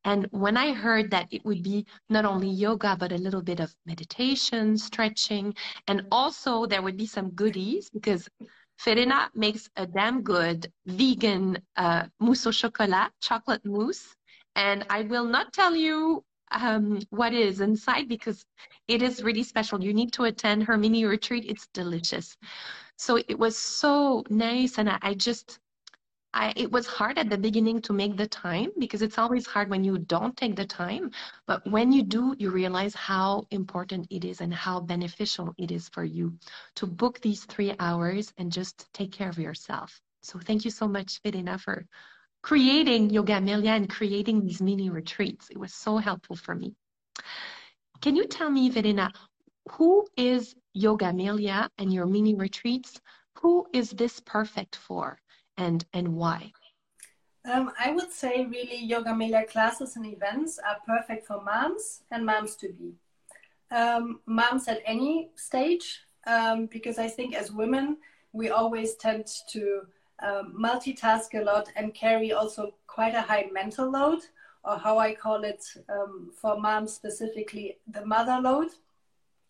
And 0.05 0.27
when 0.31 0.57
I 0.57 0.73
heard 0.73 1.11
that 1.11 1.27
it 1.31 1.45
would 1.45 1.63
be 1.63 1.85
not 2.09 2.25
only 2.25 2.49
yoga, 2.49 2.97
but 2.99 3.11
a 3.11 3.23
little 3.25 3.41
bit 3.41 3.59
of 3.59 3.73
meditation, 3.85 4.77
stretching, 4.77 5.55
and 5.87 6.01
also 6.11 6.65
there 6.65 6.81
would 6.81 6.97
be 6.97 7.05
some 7.05 7.29
goodies 7.29 7.89
because 7.89 8.27
Verena 8.79 9.29
makes 9.33 9.69
a 9.75 9.85
damn 9.85 10.21
good 10.21 10.71
vegan 10.85 11.57
uh, 11.77 12.05
mousse 12.19 12.45
au 12.47 12.51
chocolat, 12.51 13.11
chocolate 13.21 13.65
mousse. 13.65 14.15
And 14.55 14.85
I 14.89 15.03
will 15.03 15.25
not 15.25 15.53
tell 15.53 15.75
you 15.75 16.23
um, 16.51 16.99
what 17.09 17.33
is 17.33 17.61
inside 17.61 18.07
because 18.07 18.45
it 18.87 19.01
is 19.01 19.23
really 19.23 19.43
special. 19.43 19.83
You 19.83 19.93
need 19.93 20.13
to 20.13 20.25
attend 20.25 20.63
her 20.63 20.77
mini 20.77 21.05
retreat. 21.05 21.45
It's 21.47 21.67
delicious. 21.73 22.37
So 22.97 23.17
it 23.27 23.39
was 23.39 23.57
so 23.57 24.23
nice. 24.29 24.77
And 24.77 24.89
I, 24.89 24.99
I 25.01 25.13
just, 25.15 25.59
I, 26.33 26.53
it 26.55 26.71
was 26.71 26.87
hard 26.87 27.19
at 27.19 27.29
the 27.29 27.37
beginning 27.37 27.81
to 27.83 27.93
make 27.93 28.17
the 28.17 28.27
time 28.27 28.71
because 28.79 29.01
it's 29.01 29.19
always 29.19 29.45
hard 29.45 29.69
when 29.69 29.83
you 29.83 29.99
don't 29.99 30.35
take 30.35 30.55
the 30.55 30.65
time. 30.65 31.11
But 31.45 31.65
when 31.69 31.91
you 31.91 32.03
do, 32.03 32.35
you 32.39 32.49
realize 32.49 32.95
how 32.95 33.45
important 33.51 34.07
it 34.09 34.25
is 34.25 34.41
and 34.41 34.53
how 34.53 34.79
beneficial 34.79 35.53
it 35.57 35.71
is 35.71 35.89
for 35.89 36.03
you 36.03 36.33
to 36.75 36.87
book 36.87 37.21
these 37.21 37.45
three 37.45 37.75
hours 37.79 38.33
and 38.37 38.51
just 38.51 38.91
take 38.93 39.11
care 39.11 39.29
of 39.29 39.37
yourself. 39.37 40.01
So 40.21 40.39
thank 40.39 40.65
you 40.65 40.71
so 40.71 40.87
much, 40.87 41.21
Verena, 41.23 41.57
for 41.57 41.85
creating 42.41 43.11
Yogamelia 43.11 43.71
and 43.71 43.89
creating 43.89 44.41
these 44.41 44.61
mini 44.61 44.89
retreats. 44.89 45.49
It 45.49 45.57
was 45.57 45.73
so 45.73 45.97
helpful 45.97 46.35
for 46.35 46.55
me. 46.55 46.73
Can 48.01 48.15
you 48.15 48.25
tell 48.27 48.49
me, 48.49 48.69
Verena, 48.69 49.11
who 49.71 50.07
is 50.17 50.55
Yogamelia 50.75 51.69
and 51.77 51.93
your 51.93 52.05
mini 52.05 52.35
retreats? 52.35 52.99
Who 53.39 53.65
is 53.73 53.91
this 53.91 54.19
perfect 54.19 54.75
for? 54.75 55.19
And 55.57 55.85
and 55.93 56.15
why? 56.15 56.51
Um, 57.45 57.71
I 57.77 57.91
would 57.91 58.11
say 58.11 58.45
really 58.45 58.77
yoga 58.77 59.09
Yogamelia 59.09 59.49
classes 59.49 59.97
and 59.97 60.05
events 60.05 60.59
are 60.59 60.77
perfect 60.87 61.27
for 61.27 61.41
moms 61.41 62.03
and 62.11 62.25
moms 62.25 62.55
to 62.57 62.69
be. 62.69 62.93
Um, 63.69 64.21
moms 64.25 64.67
at 64.67 64.81
any 64.85 65.29
stage, 65.35 66.01
um, 66.25 66.67
because 66.67 66.97
I 66.99 67.07
think 67.07 67.35
as 67.35 67.51
women, 67.51 67.97
we 68.31 68.49
always 68.49 68.95
tend 68.95 69.27
to 69.49 69.81
um, 70.21 70.55
multitask 70.57 71.33
a 71.33 71.43
lot 71.43 71.69
and 71.75 71.93
carry 71.93 72.31
also 72.31 72.75
quite 72.87 73.13
a 73.13 73.21
high 73.21 73.49
mental 73.51 73.91
load, 73.91 74.19
or 74.63 74.77
how 74.77 74.97
I 74.97 75.13
call 75.13 75.43
it 75.43 75.65
um, 75.89 76.31
for 76.39 76.57
moms 76.59 76.93
specifically, 76.93 77.77
the 77.91 78.05
mother 78.05 78.39
load. 78.41 78.69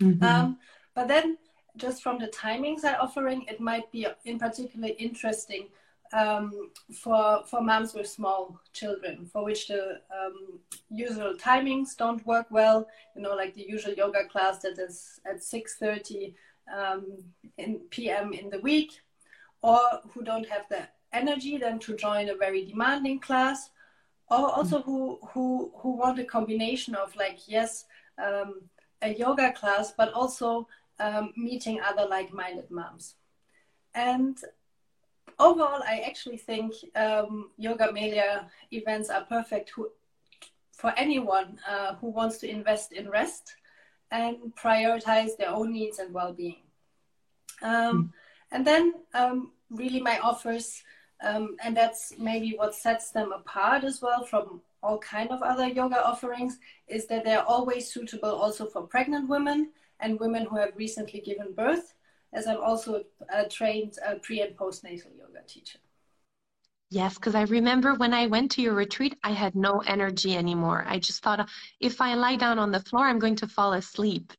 Mm-hmm. 0.01 0.23
Um, 0.23 0.57
but 0.95 1.07
then, 1.07 1.37
just 1.77 2.01
from 2.01 2.17
the 2.17 2.27
timings 2.27 2.83
I'm 2.83 2.95
offering, 3.01 3.45
it 3.47 3.59
might 3.59 3.91
be 3.91 4.07
in 4.25 4.39
particular 4.39 4.89
interesting 4.97 5.67
um, 6.13 6.69
for 6.93 7.43
for 7.45 7.61
moms 7.61 7.93
with 7.93 8.07
small 8.07 8.59
children, 8.71 9.25
for 9.25 9.43
which 9.43 9.67
the 9.67 9.99
um, 10.11 10.59
usual 10.89 11.33
timings 11.35 11.97
don't 11.97 12.25
work 12.25 12.45
well. 12.51 12.87
You 13.15 13.23
know, 13.23 13.35
like 13.35 13.55
the 13.55 13.65
usual 13.67 13.93
yoga 13.93 14.25
class 14.25 14.59
that 14.59 14.77
is 14.77 15.19
at 15.25 15.37
6:30 15.37 16.35
um, 16.73 17.23
in 17.57 17.79
p.m. 17.89 18.31
in 18.31 18.49
the 18.49 18.59
week, 18.59 19.01
or 19.61 19.79
who 20.13 20.23
don't 20.23 20.47
have 20.47 20.69
the 20.69 20.87
energy 21.11 21.57
then 21.57 21.79
to 21.79 21.95
join 21.95 22.29
a 22.29 22.35
very 22.35 22.65
demanding 22.65 23.19
class, 23.19 23.71
or 24.29 24.51
also 24.51 24.81
who 24.81 25.19
who 25.33 25.71
who 25.77 25.97
want 25.97 26.19
a 26.19 26.25
combination 26.25 26.93
of 26.93 27.15
like 27.15 27.39
yes, 27.47 27.85
um, 28.23 28.61
a 29.01 29.13
yoga 29.13 29.51
class, 29.53 29.93
but 29.97 30.13
also 30.13 30.67
um, 30.99 31.33
meeting 31.35 31.81
other 31.81 32.05
like-minded 32.07 32.69
moms. 32.69 33.15
And 33.95 34.37
overall, 35.39 35.81
I 35.85 36.03
actually 36.05 36.37
think 36.37 36.73
um, 36.95 37.49
Yogamelia 37.59 38.47
events 38.71 39.09
are 39.09 39.25
perfect 39.25 39.71
who, 39.71 39.89
for 40.71 40.93
anyone 40.97 41.59
uh, 41.69 41.95
who 41.95 42.07
wants 42.09 42.37
to 42.39 42.49
invest 42.49 42.93
in 42.93 43.09
rest 43.09 43.55
and 44.11 44.37
prioritize 44.55 45.35
their 45.37 45.49
own 45.49 45.73
needs 45.73 45.99
and 45.99 46.13
well-being. 46.13 46.61
Um, 47.61 48.13
and 48.51 48.65
then 48.65 48.93
um, 49.13 49.51
really 49.69 50.01
my 50.01 50.19
offers, 50.19 50.83
um, 51.23 51.55
and 51.63 51.75
that's 51.75 52.13
maybe 52.19 52.53
what 52.55 52.75
sets 52.75 53.11
them 53.11 53.31
apart 53.31 53.83
as 53.83 54.01
well 54.01 54.23
from 54.23 54.61
all 54.83 54.97
kind 54.99 55.31
of 55.31 55.41
other 55.41 55.67
yoga 55.67 56.05
offerings, 56.05 56.59
is 56.87 57.07
that 57.07 57.23
they're 57.23 57.43
always 57.43 57.91
suitable 57.91 58.29
also 58.31 58.65
for 58.65 58.83
pregnant 58.83 59.29
women 59.29 59.71
and 59.99 60.19
women 60.19 60.45
who 60.45 60.57
have 60.57 60.73
recently 60.75 61.21
given 61.21 61.53
birth, 61.53 61.93
as 62.33 62.47
I'm 62.47 62.61
also 62.61 63.03
a 63.33 63.47
trained 63.47 63.97
uh, 64.05 64.15
pre 64.21 64.41
and 64.41 64.55
postnatal 64.55 65.15
yoga 65.17 65.43
teacher. 65.47 65.79
Yes, 66.93 67.15
because 67.15 67.33
I 67.33 67.41
remember 67.45 67.95
when 67.95 68.13
I 68.13 68.27
went 68.27 68.51
to 68.51 68.61
your 68.61 68.75
retreat, 68.75 69.17
I 69.23 69.31
had 69.31 69.55
no 69.55 69.79
energy 69.87 70.37
anymore. 70.37 70.85
I 70.87 70.99
just 70.99 71.23
thought 71.23 71.49
if 71.79 71.99
I 71.99 72.13
lie 72.13 72.35
down 72.35 72.59
on 72.59 72.69
the 72.69 72.81
floor, 72.81 73.07
I'm 73.07 73.17
going 73.17 73.35
to 73.37 73.47
fall 73.47 73.73
asleep. 73.73 74.31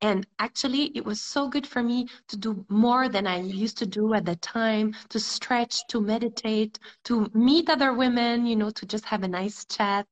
And 0.00 0.26
actually, 0.38 0.84
it 0.94 1.04
was 1.04 1.20
so 1.20 1.48
good 1.48 1.66
for 1.66 1.82
me 1.82 2.06
to 2.28 2.36
do 2.38 2.64
more 2.70 3.10
than 3.10 3.26
I 3.26 3.40
used 3.40 3.76
to 3.78 3.86
do 3.86 4.14
at 4.14 4.24
the 4.24 4.36
time 4.36 4.94
to 5.10 5.20
stretch, 5.20 5.86
to 5.88 6.00
meditate, 6.00 6.78
to 7.04 7.30
meet 7.34 7.68
other 7.68 7.92
women, 7.92 8.46
you 8.46 8.56
know, 8.56 8.70
to 8.70 8.86
just 8.86 9.04
have 9.04 9.22
a 9.22 9.28
nice 9.28 9.66
chat. 9.66 10.06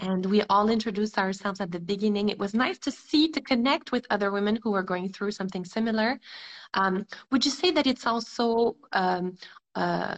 And 0.00 0.26
we 0.26 0.42
all 0.50 0.68
introduced 0.68 1.16
ourselves 1.16 1.62
at 1.62 1.72
the 1.72 1.80
beginning. 1.80 2.28
It 2.28 2.38
was 2.38 2.52
nice 2.52 2.78
to 2.80 2.90
see, 2.90 3.26
to 3.30 3.40
connect 3.40 3.90
with 3.90 4.04
other 4.10 4.30
women 4.32 4.58
who 4.62 4.72
were 4.72 4.82
going 4.82 5.14
through 5.14 5.30
something 5.30 5.64
similar. 5.64 6.20
Um, 6.74 7.06
would 7.30 7.46
you 7.46 7.50
say 7.50 7.70
that 7.70 7.86
it's 7.86 8.06
also 8.06 8.76
um, 8.92 9.38
uh, 9.74 10.16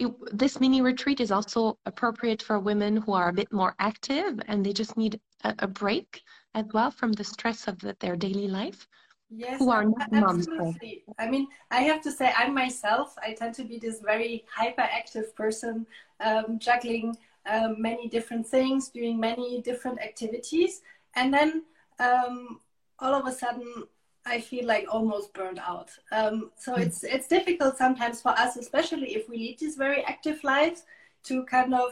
it, 0.00 0.38
this 0.38 0.58
mini 0.60 0.80
retreat 0.80 1.20
is 1.20 1.30
also 1.30 1.78
appropriate 1.84 2.42
for 2.42 2.58
women 2.58 2.96
who 2.96 3.12
are 3.12 3.28
a 3.28 3.32
bit 3.32 3.52
more 3.52 3.74
active 3.78 4.40
and 4.48 4.64
they 4.64 4.72
just 4.72 4.96
need 4.96 5.20
a, 5.44 5.54
a 5.60 5.68
break 5.68 6.22
as 6.54 6.64
well 6.72 6.90
from 6.90 7.12
the 7.12 7.22
stress 7.22 7.68
of 7.68 7.78
the, 7.78 7.94
their 8.00 8.16
daily 8.16 8.48
life. 8.48 8.88
Yes, 9.32 9.60
who 9.60 9.70
are 9.70 9.84
not 9.84 10.12
absolutely. 10.12 11.04
Moms. 11.06 11.16
I 11.20 11.30
mean, 11.30 11.46
I 11.70 11.82
have 11.82 12.02
to 12.02 12.10
say, 12.10 12.32
I'm 12.36 12.52
myself. 12.52 13.14
I 13.22 13.32
tend 13.32 13.54
to 13.56 13.64
be 13.64 13.78
this 13.78 14.00
very 14.00 14.44
hyperactive 14.58 15.36
person, 15.36 15.86
um, 16.18 16.58
juggling 16.58 17.16
um, 17.46 17.80
many 17.80 18.08
different 18.08 18.44
things, 18.44 18.88
doing 18.88 19.20
many 19.20 19.62
different 19.62 20.00
activities, 20.00 20.80
and 21.14 21.32
then 21.32 21.62
um, 22.00 22.58
all 22.98 23.14
of 23.14 23.26
a 23.26 23.32
sudden 23.32 23.84
I 24.26 24.40
feel 24.40 24.66
like 24.66 24.86
almost 24.90 25.32
burned 25.32 25.58
out. 25.58 25.90
Um, 26.12 26.50
so 26.56 26.74
mm. 26.74 26.80
it's 26.80 27.04
it's 27.04 27.28
difficult 27.28 27.76
sometimes 27.76 28.20
for 28.20 28.30
us, 28.30 28.56
especially 28.56 29.14
if 29.14 29.28
we 29.28 29.36
lead 29.36 29.58
these 29.58 29.76
very 29.76 30.04
active 30.04 30.42
lives, 30.44 30.84
to 31.24 31.44
kind 31.44 31.74
of 31.74 31.90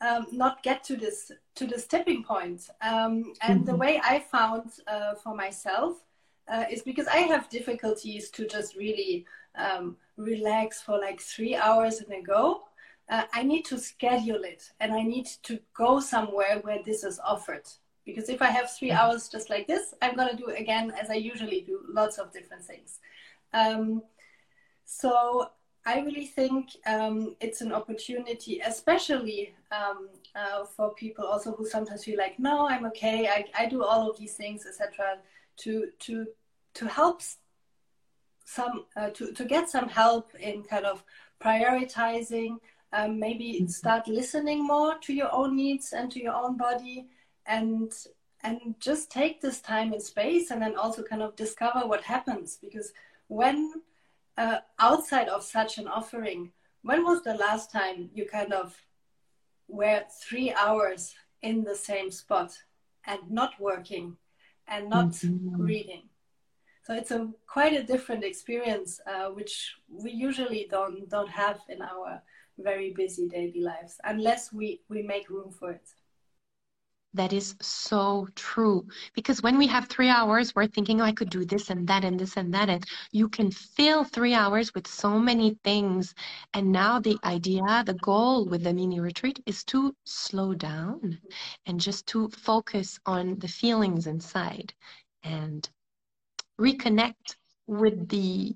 um, 0.00 0.26
not 0.32 0.62
get 0.62 0.84
to 0.84 0.96
this 0.96 1.32
to 1.56 1.66
this 1.66 1.86
tipping 1.86 2.22
point. 2.22 2.68
Um, 2.82 3.32
and 3.42 3.60
mm-hmm. 3.60 3.64
the 3.64 3.76
way 3.76 4.00
I 4.02 4.20
found 4.20 4.70
uh, 4.86 5.14
for 5.14 5.34
myself 5.34 6.02
uh, 6.48 6.64
is 6.70 6.82
because 6.82 7.06
I 7.08 7.18
have 7.18 7.48
difficulties 7.48 8.30
to 8.30 8.46
just 8.46 8.76
really 8.76 9.26
um, 9.56 9.96
relax 10.16 10.82
for 10.82 10.98
like 10.98 11.20
three 11.20 11.56
hours 11.56 12.00
in 12.00 12.12
a 12.12 12.22
go. 12.22 12.62
Uh, 13.08 13.22
I 13.32 13.42
need 13.42 13.64
to 13.66 13.78
schedule 13.78 14.42
it, 14.42 14.70
and 14.80 14.92
I 14.92 15.02
need 15.02 15.28
to 15.44 15.60
go 15.74 16.00
somewhere 16.00 16.58
where 16.62 16.82
this 16.84 17.04
is 17.04 17.20
offered 17.20 17.66
because 18.06 18.28
if 18.28 18.40
I 18.40 18.46
have 18.46 18.70
three 18.70 18.90
mm-hmm. 18.90 18.98
hours 18.98 19.28
just 19.28 19.50
like 19.50 19.66
this, 19.66 19.92
I'm 20.00 20.14
going 20.14 20.30
to 20.30 20.36
do 20.36 20.46
again 20.46 20.92
as 20.98 21.10
I 21.10 21.14
usually 21.14 21.60
do, 21.60 21.80
lots 21.88 22.18
of 22.18 22.32
different 22.32 22.64
things. 22.64 23.00
Um, 23.52 24.02
so 24.84 25.50
I 25.84 26.00
really 26.00 26.26
think 26.26 26.70
um, 26.86 27.36
it's 27.40 27.60
an 27.60 27.72
opportunity, 27.72 28.60
especially 28.64 29.54
um, 29.72 30.08
uh, 30.34 30.64
for 30.64 30.94
people 30.94 31.24
also 31.26 31.52
who 31.52 31.66
sometimes 31.66 32.04
feel 32.04 32.16
like, 32.16 32.38
no, 32.38 32.68
I'm 32.68 32.86
okay, 32.86 33.28
I, 33.28 33.44
I 33.58 33.66
do 33.66 33.84
all 33.84 34.08
of 34.08 34.18
these 34.18 34.34
things, 34.34 34.64
etc. 34.66 35.18
To 35.58 35.88
to 36.00 36.26
to 36.74 36.88
help 36.88 37.22
some 38.44 38.84
uh, 38.96 39.10
to 39.10 39.32
to 39.32 39.44
get 39.44 39.68
some 39.68 39.88
help 39.88 40.34
in 40.36 40.62
kind 40.62 40.86
of 40.86 41.04
prioritizing. 41.42 42.58
Um, 42.92 43.18
maybe 43.18 43.54
mm-hmm. 43.54 43.66
start 43.66 44.06
listening 44.06 44.64
more 44.64 44.96
to 44.98 45.12
your 45.12 45.32
own 45.34 45.56
needs 45.56 45.92
and 45.92 46.10
to 46.12 46.22
your 46.22 46.34
own 46.34 46.56
body 46.56 47.06
and 47.46 47.92
and 48.42 48.74
just 48.78 49.10
take 49.10 49.40
this 49.40 49.60
time 49.60 49.92
and 49.92 50.02
space 50.02 50.50
and 50.50 50.62
then 50.62 50.76
also 50.76 51.02
kind 51.02 51.22
of 51.22 51.34
discover 51.36 51.86
what 51.86 52.02
happens. 52.02 52.58
Because 52.62 52.92
when 53.28 53.72
uh, 54.36 54.58
outside 54.78 55.28
of 55.28 55.42
such 55.42 55.78
an 55.78 55.88
offering 55.88 56.52
when 56.82 57.02
was 57.02 57.22
the 57.22 57.34
last 57.34 57.72
time 57.72 58.10
you 58.14 58.26
kind 58.26 58.52
of 58.52 58.76
were 59.66 60.04
three 60.22 60.52
hours 60.52 61.14
in 61.42 61.64
the 61.64 61.74
same 61.74 62.12
spot 62.12 62.52
and 63.06 63.18
not 63.28 63.58
working 63.58 64.16
and 64.68 64.88
not 64.88 65.10
mm-hmm. 65.10 65.60
reading? 65.60 66.02
So 66.84 66.94
it's 66.94 67.10
a 67.10 67.28
quite 67.48 67.72
a 67.72 67.82
different 67.82 68.22
experience 68.22 69.00
uh, 69.04 69.30
which 69.30 69.74
we 69.88 70.12
usually 70.12 70.68
don't 70.70 71.08
don't 71.08 71.30
have 71.30 71.58
in 71.68 71.82
our 71.82 72.22
very 72.58 72.92
busy 72.92 73.26
daily 73.28 73.60
lives 73.60 73.98
unless 74.04 74.52
we 74.52 74.80
we 74.88 75.02
make 75.02 75.28
room 75.28 75.50
for 75.50 75.72
it 75.72 75.88
that 77.16 77.32
is 77.32 77.56
so 77.60 78.28
true. 78.34 78.86
Because 79.14 79.42
when 79.42 79.58
we 79.58 79.66
have 79.66 79.88
three 79.88 80.08
hours, 80.08 80.54
we're 80.54 80.66
thinking, 80.66 81.00
oh, 81.00 81.04
I 81.04 81.12
could 81.12 81.30
do 81.30 81.44
this 81.44 81.70
and 81.70 81.86
that 81.88 82.04
and 82.04 82.18
this 82.18 82.36
and 82.36 82.52
that. 82.54 82.68
And 82.68 82.84
you 83.12 83.28
can 83.28 83.50
fill 83.50 84.04
three 84.04 84.34
hours 84.34 84.74
with 84.74 84.86
so 84.86 85.18
many 85.18 85.58
things. 85.64 86.14
And 86.54 86.72
now 86.72 87.00
the 87.00 87.18
idea, 87.24 87.82
the 87.84 87.94
goal 87.94 88.46
with 88.46 88.62
the 88.62 88.72
mini 88.72 89.00
retreat 89.00 89.42
is 89.46 89.64
to 89.64 89.94
slow 90.04 90.54
down 90.54 91.18
and 91.66 91.80
just 91.80 92.06
to 92.08 92.28
focus 92.28 92.98
on 93.06 93.38
the 93.38 93.48
feelings 93.48 94.06
inside 94.06 94.72
and 95.22 95.68
reconnect 96.60 97.36
with 97.66 98.08
the 98.08 98.54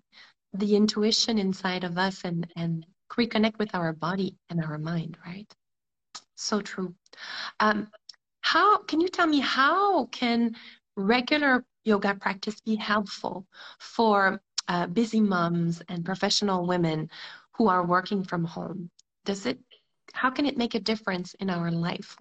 the 0.54 0.74
intuition 0.74 1.38
inside 1.38 1.84
of 1.84 1.98
us 1.98 2.24
and 2.24 2.50
and 2.56 2.86
reconnect 3.12 3.58
with 3.58 3.74
our 3.74 3.92
body 3.92 4.36
and 4.48 4.64
our 4.64 4.78
mind 4.78 5.16
right 5.26 5.52
so 6.36 6.60
true 6.60 6.94
um, 7.60 7.88
how 8.40 8.78
can 8.78 9.00
you 9.00 9.08
tell 9.08 9.26
me 9.26 9.40
how 9.40 10.06
can 10.06 10.56
regular 10.96 11.64
yoga 11.84 12.14
practice 12.14 12.60
be 12.60 12.76
helpful 12.76 13.46
for 13.78 14.40
uh, 14.68 14.86
busy 14.86 15.20
moms 15.20 15.82
and 15.88 16.04
professional 16.04 16.66
women 16.66 17.10
who 17.52 17.68
are 17.68 17.84
working 17.84 18.24
from 18.24 18.44
home? 18.44 18.90
Does 19.24 19.46
it? 19.46 19.58
How 20.12 20.30
can 20.30 20.46
it 20.46 20.56
make 20.56 20.74
a 20.74 20.80
difference 20.80 21.34
in 21.34 21.50
our 21.50 21.70
life? 21.70 22.16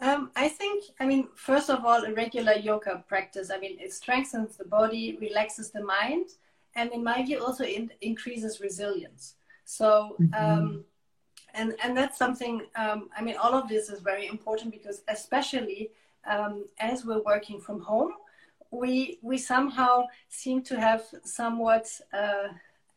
Um, 0.00 0.32
I 0.34 0.48
think, 0.48 0.84
I 0.98 1.06
mean, 1.06 1.28
first 1.36 1.70
of 1.70 1.84
all, 1.84 2.04
a 2.04 2.12
regular 2.12 2.54
yoga 2.54 3.04
practice, 3.06 3.52
I 3.52 3.58
mean, 3.58 3.78
it 3.78 3.92
strengthens 3.92 4.56
the 4.56 4.64
body, 4.64 5.16
relaxes 5.20 5.70
the 5.70 5.84
mind, 5.84 6.30
and 6.74 6.90
in 6.92 7.04
my 7.04 7.22
view, 7.22 7.44
also 7.44 7.62
in, 7.62 7.88
increases 8.00 8.60
resilience. 8.60 9.36
So, 9.64 10.16
mm-hmm. 10.20 10.34
um, 10.34 10.84
and 11.54 11.74
and 11.82 11.96
that's 11.96 12.18
something 12.18 12.62
um, 12.76 13.08
i 13.16 13.22
mean 13.22 13.36
all 13.36 13.54
of 13.54 13.68
this 13.68 13.88
is 13.88 14.00
very 14.00 14.26
important 14.26 14.70
because 14.70 15.02
especially 15.08 15.90
um, 16.26 16.64
as 16.78 17.04
we're 17.04 17.22
working 17.22 17.60
from 17.60 17.80
home 17.80 18.12
we 18.70 19.18
we 19.22 19.36
somehow 19.36 20.04
seem 20.28 20.62
to 20.62 20.78
have 20.78 21.02
somewhat 21.24 21.88
uh, 22.12 22.48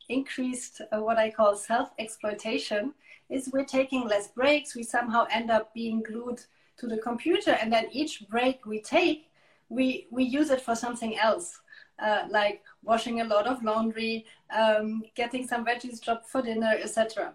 increased 0.10 0.82
uh, 0.92 1.00
what 1.00 1.18
i 1.18 1.30
call 1.30 1.56
self 1.56 1.90
exploitation 2.00 2.94
is 3.30 3.50
we're 3.52 3.66
taking 3.66 4.08
less 4.08 4.28
breaks. 4.28 4.76
We 4.76 4.84
somehow 4.84 5.26
end 5.32 5.50
up 5.50 5.74
being 5.74 6.04
glued 6.04 6.42
to 6.78 6.88
the 6.88 6.98
computer 6.98 7.52
and 7.52 7.72
then 7.72 7.88
each 7.92 8.28
break 8.30 8.66
we 8.66 8.82
take 8.82 9.32
we 9.70 10.08
we 10.12 10.24
use 10.24 10.50
it 10.50 10.62
for 10.62 10.76
something 10.76 11.18
else 11.18 11.62
uh, 12.00 12.26
like 12.30 12.62
washing 12.84 13.22
a 13.22 13.24
lot 13.24 13.48
of 13.48 13.64
laundry 13.64 14.26
um, 14.54 15.02
getting 15.16 15.48
some 15.48 15.66
veggies 15.66 16.02
chopped 16.02 16.28
for 16.28 16.42
dinner 16.42 16.74
etc 16.84 17.34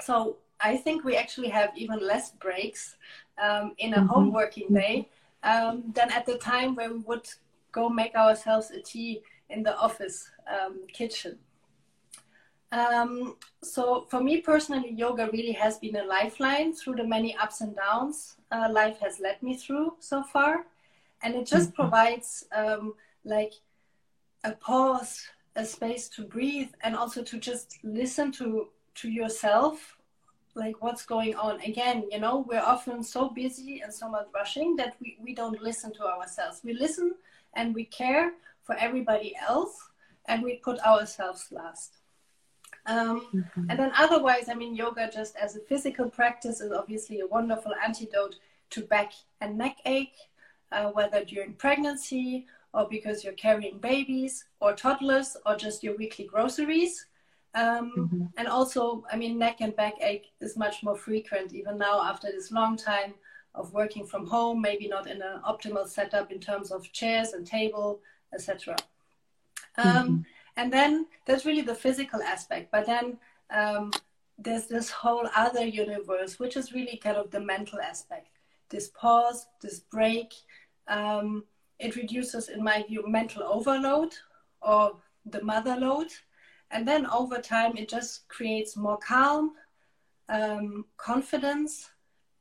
so 0.00 0.38
I 0.62 0.76
think 0.76 1.04
we 1.04 1.16
actually 1.16 1.48
have 1.48 1.70
even 1.76 2.00
less 2.00 2.30
breaks 2.30 2.96
um, 3.42 3.74
in 3.78 3.94
a 3.94 3.96
mm-hmm. 3.96 4.06
home 4.06 4.32
working 4.32 4.72
day 4.72 5.08
um, 5.42 5.92
than 5.94 6.10
at 6.12 6.24
the 6.24 6.38
time 6.38 6.76
where 6.76 6.92
we 6.92 7.00
would 7.00 7.28
go 7.72 7.88
make 7.88 8.14
ourselves 8.14 8.70
a 8.70 8.80
tea 8.80 9.22
in 9.50 9.62
the 9.62 9.76
office 9.76 10.30
um, 10.46 10.86
kitchen. 10.92 11.38
Um, 12.70 13.36
so 13.62 14.06
for 14.08 14.22
me 14.22 14.40
personally, 14.40 14.92
yoga 14.92 15.28
really 15.32 15.52
has 15.52 15.78
been 15.78 15.96
a 15.96 16.04
lifeline 16.04 16.72
through 16.74 16.94
the 16.96 17.06
many 17.06 17.36
ups 17.36 17.60
and 17.60 17.76
downs 17.76 18.36
uh, 18.50 18.68
life 18.70 18.98
has 19.00 19.18
led 19.20 19.42
me 19.42 19.56
through 19.56 19.94
so 19.98 20.22
far, 20.22 20.66
and 21.22 21.34
it 21.34 21.46
just 21.46 21.70
mm-hmm. 21.70 21.82
provides 21.82 22.46
um, 22.54 22.94
like 23.24 23.52
a 24.44 24.52
pause, 24.52 25.22
a 25.56 25.64
space 25.64 26.08
to 26.10 26.22
breathe, 26.22 26.70
and 26.82 26.94
also 26.96 27.22
to 27.22 27.38
just 27.38 27.78
listen 27.82 28.30
to 28.32 28.68
to 28.94 29.10
yourself 29.10 29.96
like 30.54 30.82
what's 30.82 31.04
going 31.04 31.34
on 31.34 31.60
again 31.60 32.04
you 32.10 32.18
know 32.18 32.44
we're 32.48 32.60
often 32.60 33.02
so 33.02 33.28
busy 33.30 33.80
and 33.80 33.92
so 33.92 34.08
much 34.08 34.26
rushing 34.34 34.76
that 34.76 34.94
we, 35.00 35.16
we 35.22 35.34
don't 35.34 35.62
listen 35.62 35.92
to 35.92 36.04
ourselves 36.04 36.60
we 36.64 36.74
listen 36.74 37.14
and 37.54 37.74
we 37.74 37.84
care 37.84 38.32
for 38.62 38.74
everybody 38.76 39.34
else 39.48 39.88
and 40.26 40.42
we 40.42 40.56
put 40.56 40.78
ourselves 40.80 41.48
last 41.50 41.96
um, 42.86 43.26
mm-hmm. 43.34 43.70
and 43.70 43.78
then 43.78 43.92
otherwise 43.96 44.48
i 44.48 44.54
mean 44.54 44.74
yoga 44.74 45.10
just 45.12 45.34
as 45.36 45.56
a 45.56 45.60
physical 45.60 46.08
practice 46.08 46.60
is 46.60 46.72
obviously 46.72 47.20
a 47.20 47.26
wonderful 47.26 47.72
antidote 47.84 48.36
to 48.70 48.82
back 48.82 49.12
and 49.40 49.56
neck 49.56 49.78
ache 49.86 50.16
uh, 50.72 50.86
whether 50.90 51.24
during 51.24 51.54
pregnancy 51.54 52.46
or 52.74 52.88
because 52.88 53.22
you're 53.22 53.34
carrying 53.34 53.78
babies 53.78 54.44
or 54.60 54.72
toddlers 54.72 55.36
or 55.46 55.56
just 55.56 55.82
your 55.82 55.96
weekly 55.96 56.24
groceries. 56.24 57.06
Um, 57.54 57.92
mm-hmm. 57.96 58.24
And 58.36 58.48
also, 58.48 59.04
I 59.12 59.16
mean, 59.16 59.38
neck 59.38 59.60
and 59.60 59.76
back 59.76 59.94
ache 60.00 60.32
is 60.40 60.56
much 60.56 60.82
more 60.82 60.96
frequent 60.96 61.52
even 61.52 61.76
now 61.76 62.02
after 62.02 62.28
this 62.28 62.50
long 62.50 62.76
time 62.76 63.14
of 63.54 63.72
working 63.74 64.06
from 64.06 64.26
home, 64.26 64.60
maybe 64.60 64.88
not 64.88 65.06
in 65.06 65.20
an 65.20 65.40
optimal 65.46 65.86
setup 65.86 66.32
in 66.32 66.40
terms 66.40 66.70
of 66.70 66.90
chairs 66.92 67.34
and 67.34 67.46
table, 67.46 68.00
etc. 68.32 68.76
Um, 69.76 69.86
mm-hmm. 69.86 70.16
And 70.56 70.72
then 70.72 71.06
there's 71.26 71.44
really 71.44 71.62
the 71.62 71.74
physical 71.74 72.22
aspect, 72.22 72.70
but 72.72 72.86
then 72.86 73.18
um, 73.50 73.90
there's 74.38 74.66
this 74.66 74.90
whole 74.90 75.28
other 75.36 75.64
universe, 75.64 76.38
which 76.38 76.56
is 76.56 76.72
really 76.72 76.96
kind 76.96 77.16
of 77.16 77.30
the 77.30 77.40
mental 77.40 77.80
aspect. 77.80 78.28
This 78.68 78.88
pause, 78.88 79.46
this 79.60 79.80
break, 79.80 80.32
um, 80.88 81.44
it 81.78 81.96
reduces, 81.96 82.48
in 82.48 82.62
my 82.62 82.82
view, 82.82 83.04
mental 83.06 83.42
overload 83.42 84.14
or 84.62 84.96
the 85.26 85.42
mother 85.42 85.76
load. 85.76 86.08
And 86.72 86.88
then 86.88 87.06
over 87.06 87.38
time, 87.38 87.76
it 87.76 87.88
just 87.88 88.26
creates 88.28 88.76
more 88.76 88.96
calm, 88.98 89.52
um, 90.28 90.86
confidence, 90.96 91.90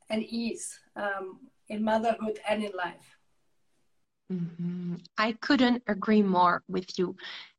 and 0.10 0.24
ease 0.24 0.80
um, 0.96 1.40
in 1.68 1.84
motherhood 1.84 2.40
and 2.48 2.64
in 2.64 2.72
life. 2.76 3.18
Mm-hmm. 4.32 4.96
I 5.18 5.34
couldn't 5.42 5.84
agree 5.88 6.24
more 6.24 6.64
with 6.70 6.98
you 6.98 7.16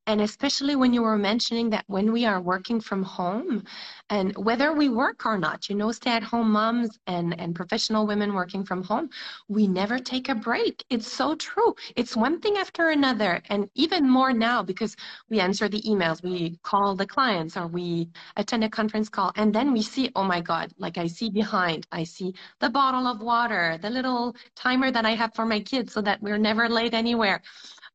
and 0.07 0.21
especially 0.21 0.77
when 0.77 0.93
you 0.93 1.03
were 1.03 1.19
mentioning 1.19 1.71
that 1.71 1.85
when 1.87 2.13
we 2.13 2.25
are 2.25 2.41
working 2.41 2.81
from 2.81 3.03
home 3.03 3.65
and 4.11 4.37
whether 4.37 4.73
we 4.73 4.89
work 4.89 5.25
or 5.27 5.39
not 5.39 5.69
you 5.69 5.77
know 5.77 5.93
stay 5.93 6.11
at 6.11 6.23
home 6.23 6.51
moms 6.51 6.99
and 7.07 7.39
and 7.41 7.55
professional 7.55 8.07
women 8.07 8.35
working 8.35 8.65
from 8.65 8.83
home 8.83 9.09
we 9.49 9.67
never 9.67 9.99
take 9.99 10.29
a 10.29 10.35
break. 10.35 10.85
It's 10.91 11.11
so 11.11 11.35
true. 11.35 11.75
It's 11.97 12.17
one 12.17 12.41
thing 12.41 12.57
after 12.57 12.89
another 12.89 13.43
and 13.49 13.69
even 13.75 14.09
more 14.09 14.33
now 14.33 14.63
because 14.63 14.97
we 15.29 15.41
answer 15.41 15.69
the 15.69 15.83
emails 15.83 16.23
we 16.23 16.59
call 16.63 16.95
the 16.97 17.07
clients 17.07 17.57
or 17.57 17.67
we 17.67 18.09
attend 18.37 18.65
a 18.65 18.69
conference 18.69 19.09
call 19.09 19.33
and 19.37 19.55
then 19.55 19.73
we 19.73 19.83
see 19.83 20.11
oh 20.17 20.25
my 20.25 20.41
god 20.41 20.73
like 20.79 20.99
i 20.99 21.07
see 21.07 21.31
behind 21.31 21.87
i 21.93 22.05
see 22.05 22.35
the 22.61 22.71
bottle 22.71 23.07
of 23.07 23.21
water 23.21 23.79
the 23.83 23.91
little 23.91 24.35
timer 24.55 24.91
that 24.91 25.05
i 25.05 25.15
have 25.15 25.35
for 25.35 25.47
my 25.47 25.61
kids 25.61 25.93
so 25.93 26.01
that 26.01 26.21
we're 26.23 26.39
never 26.39 26.69
late 26.69 26.95
anywhere 26.95 27.41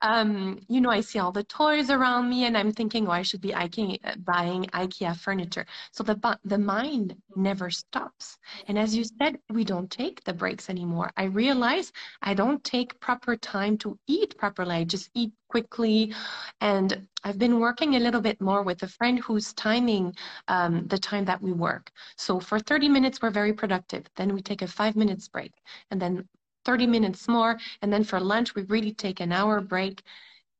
um, 0.02 0.60
you 0.68 0.82
know, 0.82 0.90
I 0.90 1.02
see 1.02 1.20
all 1.20 1.32
the 1.32 1.44
toys 1.44 1.90
around 1.90 2.30
me 2.30 2.46
and 2.46 2.58
I'm 2.58 2.72
thinking, 2.72 3.08
oh, 3.08 3.12
I 3.12 3.24
should 3.24 3.42
be 3.42 3.50
IKEA, 3.50 4.24
buying 4.24 4.66
IKEA 4.66 5.16
furniture. 5.16 5.66
So 5.92 6.04
the, 6.04 6.38
the 6.46 6.58
mind 6.58 7.16
never 7.36 7.70
stops. 7.70 8.38
And 8.68 8.78
as 8.78 8.96
you 8.96 9.04
said, 9.04 9.40
we 9.50 9.64
don't 9.64 9.90
take 9.90 10.24
the 10.24 10.34
breaks 10.34 10.70
anymore. 10.70 11.12
I 11.18 11.26
realize 11.26 11.92
I 12.22 12.34
don't 12.34 12.64
take 12.64 13.00
proper 13.00 13.36
time 13.36 13.78
to 13.80 13.98
eat 14.08 14.38
properly. 14.38 14.76
I 14.76 14.84
just 14.84 15.10
eat 15.16 15.32
quickly. 15.48 16.14
And 16.62 17.08
I've 17.24 17.40
been 17.40 17.60
working 17.60 17.96
a 17.96 18.00
little 18.00 18.22
bit 18.22 18.40
more 18.40 18.64
with 18.64 18.84
a 18.84 18.88
friend 18.88 19.20
who's 19.20 19.54
timing 19.54 20.16
um, 20.48 20.88
the 20.88 20.98
time 20.98 21.26
that 21.26 21.42
we 21.42 21.54
work. 21.54 21.92
So 22.18 22.40
for 22.40 22.60
30 22.60 22.90
minutes, 22.90 23.22
we're 23.22 23.32
very 23.32 23.54
productive. 23.54 24.06
Then 24.16 24.34
we 24.34 24.42
take 24.42 24.62
a 24.62 24.68
five 24.68 24.96
minutes 24.96 25.28
break. 25.28 25.54
And 25.90 26.02
then 26.02 26.28
30 26.68 26.86
minutes 26.86 27.30
more. 27.30 27.58
And 27.82 27.92
then 27.92 28.04
for 28.04 28.20
lunch, 28.20 28.54
we 28.54 28.64
really 28.64 28.94
take 28.94 29.22
an 29.22 29.32
hour 29.32 29.62
break. 29.62 30.04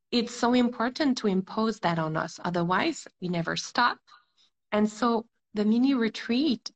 It's 0.10 0.34
so 0.34 0.54
important 0.54 1.18
to 1.18 1.28
impose 1.28 1.80
that 1.82 2.00
on 2.00 2.16
us. 2.16 2.40
Otherwise, 2.46 3.06
we 3.22 3.28
never 3.28 3.58
stop. 3.58 3.98
And 4.72 4.90
so 4.90 5.26
the 5.54 5.66
mini 5.66 5.94
retreat, 5.96 6.72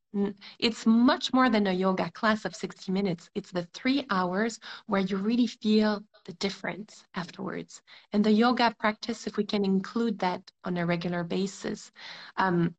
it's 0.59 0.85
much 0.85 1.31
more 1.31 1.49
than 1.49 1.67
a 1.67 1.71
yoga 1.71 2.11
class 2.11 2.43
of 2.43 2.53
60 2.53 2.91
minutes. 2.91 3.29
It's 3.33 3.51
the 3.51 3.67
three 3.73 4.05
hours 4.09 4.59
where 4.87 5.01
you 5.01 5.15
really 5.15 5.47
feel 5.47 6.03
the 6.25 6.33
difference 6.33 7.05
afterwards. 7.15 7.81
And 8.11 8.25
the 8.25 8.31
yoga 8.31 8.75
practice, 8.79 9.27
if 9.27 9.37
we 9.37 9.45
can 9.45 9.63
include 9.63 10.19
that 10.19 10.41
on 10.65 10.75
a 10.75 10.85
regular 10.85 11.23
basis, 11.23 11.89
um, 12.35 12.75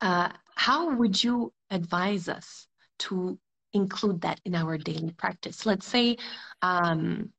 uh, 0.00 0.28
how 0.54 0.94
would 0.94 1.24
you 1.24 1.52
advise 1.70 2.28
us 2.28 2.68
to 2.98 3.36
include 3.76 4.20
that 4.22 4.40
in 4.44 4.54
our 4.54 4.78
daily 4.78 5.12
practice? 5.12 5.66
Let's 5.66 5.86
say, 5.86 6.16
um, 6.62 7.30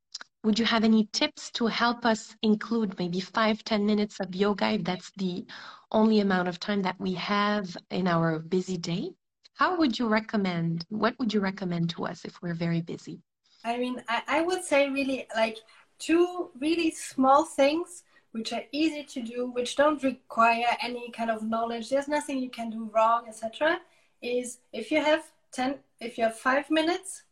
would 0.43 0.57
you 0.57 0.65
have 0.65 0.83
any 0.83 1.09
tips 1.11 1.51
to 1.51 1.67
help 1.67 2.05
us 2.05 2.35
include 2.41 2.97
maybe 2.97 3.19
five, 3.19 3.63
ten 3.63 3.85
minutes 3.85 4.19
of 4.19 4.33
yoga 4.33 4.69
if 4.71 4.83
that's 4.83 5.11
the 5.17 5.45
only 5.91 6.19
amount 6.19 6.47
of 6.47 6.59
time 6.59 6.81
that 6.83 6.99
we 6.99 7.13
have 7.15 7.75
in 7.91 8.07
our 8.07 8.39
busy 8.39 8.77
day? 8.77 9.11
How 9.55 9.75
would 9.77 9.97
you 9.97 10.07
recommend? 10.07 10.85
What 10.89 11.17
would 11.19 11.33
you 11.33 11.39
recommend 11.39 11.89
to 11.91 12.05
us 12.05 12.23
if 12.23 12.41
we're 12.41 12.53
very 12.53 12.81
busy? 12.81 13.21
I 13.65 13.77
mean, 13.77 14.03
I, 14.07 14.21
I 14.27 14.41
would 14.41 14.63
say 14.63 14.89
really 14.89 15.27
like 15.35 15.57
two 15.99 16.51
really 16.59 16.91
small 16.91 17.43
things 17.43 18.03
which 18.31 18.53
are 18.53 18.63
easy 18.71 19.03
to 19.03 19.21
do, 19.21 19.49
which 19.49 19.75
don't 19.75 20.01
require 20.03 20.77
any 20.81 21.09
kind 21.11 21.31
of 21.31 21.43
knowledge. 21.43 21.89
There's 21.89 22.07
nothing 22.07 22.37
you 22.37 22.49
can 22.49 22.69
do 22.69 22.89
wrong, 22.93 23.25
etc. 23.27 23.79
Is 24.21 24.59
if 24.71 24.91
you 24.91 25.01
have 25.01 25.23
10 25.53 25.75
if 25.99 26.17
you 26.17 26.23
have 26.23 26.37
five 26.37 26.69
minutes 26.69 27.23